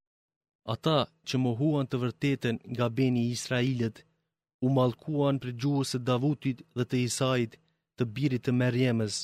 Ata 0.74 0.96
që 1.28 1.40
mohuan 1.46 1.86
të 1.88 2.00
vërteten 2.04 2.56
nga 2.74 2.86
beni 2.98 3.24
Israelit, 3.36 3.96
u 4.64 4.68
malkuan 4.78 5.36
për 5.42 5.52
gjuhës 5.60 5.90
e 5.98 6.02
Davutit 6.08 6.64
dhe 6.76 6.84
të 6.88 6.96
Isait 7.08 7.52
të 7.96 8.02
birit 8.14 8.44
të 8.46 8.52
merjemës, 8.62 9.16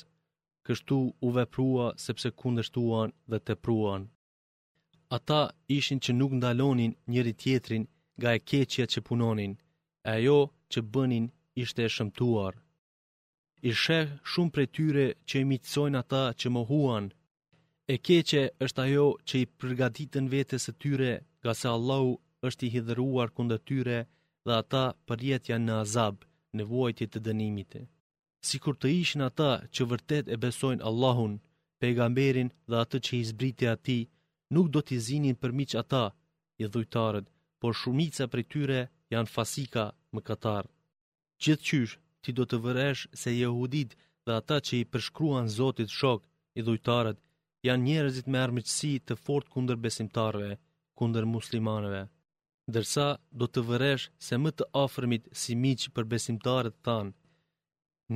kështu 0.66 0.98
u 1.26 1.28
veprua 1.38 1.86
sepse 2.04 2.28
kundështuan 2.40 3.14
dhe 3.30 3.38
të 3.46 3.54
pruan. 3.64 4.02
Ata 5.16 5.40
ishin 5.78 5.98
që 6.04 6.10
nuk 6.20 6.32
ndalonin 6.38 6.92
njëri 7.12 7.32
tjetrin 7.42 7.84
nga 8.18 8.30
e 8.36 8.40
keqja 8.50 8.84
që 8.92 9.00
punonin, 9.08 9.52
e 10.12 10.14
jo 10.26 10.38
që 10.72 10.78
bënin 10.94 11.26
ishte 11.64 11.80
e 11.86 11.90
shëmtuar 11.96 12.52
i 13.68 13.70
sheh 13.82 14.08
shumë 14.32 14.52
prej 14.54 14.68
tyre 14.76 15.04
që 15.28 15.40
i 15.42 15.46
mitësojnë 15.50 16.00
ata 16.02 16.20
që 16.40 16.52
më 16.54 16.62
huan. 16.70 17.06
E 17.92 17.94
keqe 18.06 18.42
është 18.64 18.82
ajo 18.86 19.06
që 19.28 19.34
i 19.42 19.48
përgatitën 19.60 20.26
vetes 20.34 20.64
e 20.70 20.76
tyre, 20.82 21.12
nga 21.42 21.52
se 21.60 21.66
Allahu 21.76 22.12
është 22.46 22.64
i 22.66 22.70
hidhëruar 22.74 23.28
kundër 23.36 23.60
tyre 23.68 23.98
dhe 24.46 24.52
ata 24.62 24.84
përjetja 25.08 25.56
në 25.60 25.74
azab, 25.84 26.16
në 26.56 26.62
vuajtje 26.70 27.06
të 27.10 27.18
dënimit. 27.26 27.72
Sikur 28.48 28.74
të 28.80 28.88
ishin 29.02 29.22
ata 29.30 29.50
që 29.74 29.82
vërtet 29.90 30.26
e 30.34 30.36
besojnë 30.44 30.86
Allahun, 30.90 31.32
pejgamberin 31.80 32.50
dhe 32.70 32.76
atë 32.84 32.98
që 33.06 33.12
i 33.20 33.24
zbriti 33.30 33.66
ati, 33.74 33.98
nuk 34.54 34.66
do 34.74 34.80
t'i 34.86 34.98
zinin 35.06 35.36
përmiq 35.42 35.72
ata, 35.82 36.04
i 36.60 36.64
dhujtarët, 36.72 37.26
por 37.60 37.72
shumica 37.80 38.24
prej 38.32 38.46
tyre 38.52 38.80
janë 39.12 39.30
fasika 39.34 39.84
më 40.14 40.20
katarë. 40.28 40.70
Gjithë 41.42 41.64
qysh, 41.68 41.94
ti 42.24 42.32
do 42.36 42.44
të 42.50 42.58
vëresh 42.64 43.02
se 43.22 43.32
jehudit 43.34 43.94
dhe 44.26 44.32
ata 44.40 44.56
që 44.66 44.74
i 44.78 44.88
përshkruan 44.94 45.46
Zotit 45.58 45.90
shok 46.00 46.22
i 46.60 46.64
dhujtarët 46.66 47.18
janë 47.68 47.84
njerëzit 47.86 48.28
me 48.32 48.42
armiqësi 48.44 48.90
të 49.08 49.16
fort 49.24 49.48
kundër 49.54 49.78
besimtarve, 49.86 50.50
kundër 51.00 51.26
muslimanëve. 51.34 52.02
Dërsa 52.76 53.06
do 53.40 53.46
të 53.52 53.60
vëresh 53.70 54.04
se 54.26 54.38
më 54.42 54.50
të 54.58 54.64
afërmit 54.84 55.28
si 55.42 55.56
miqë 55.62 55.92
për 55.94 56.04
besimtarët 56.12 56.76
tanë, 56.88 57.14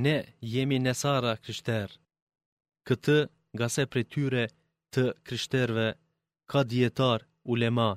ne 0.03 0.15
jemi 0.53 0.77
nesara 0.85 1.33
kryshterë. 1.43 1.97
Këtë 2.87 3.17
nga 3.55 3.67
se 3.75 3.83
tyre 4.13 4.43
të 4.93 5.03
krishterve 5.27 5.87
ka 6.51 6.61
djetar, 6.71 7.19
ulema 7.53 7.89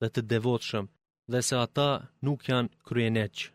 dhe 0.00 0.08
të 0.10 0.20
devotshëm, 0.32 0.86
dhe 1.32 1.40
se 1.48 1.54
ata 1.66 1.90
nuk 2.26 2.40
janë 2.52 2.70
kryeneqë. 2.88 3.52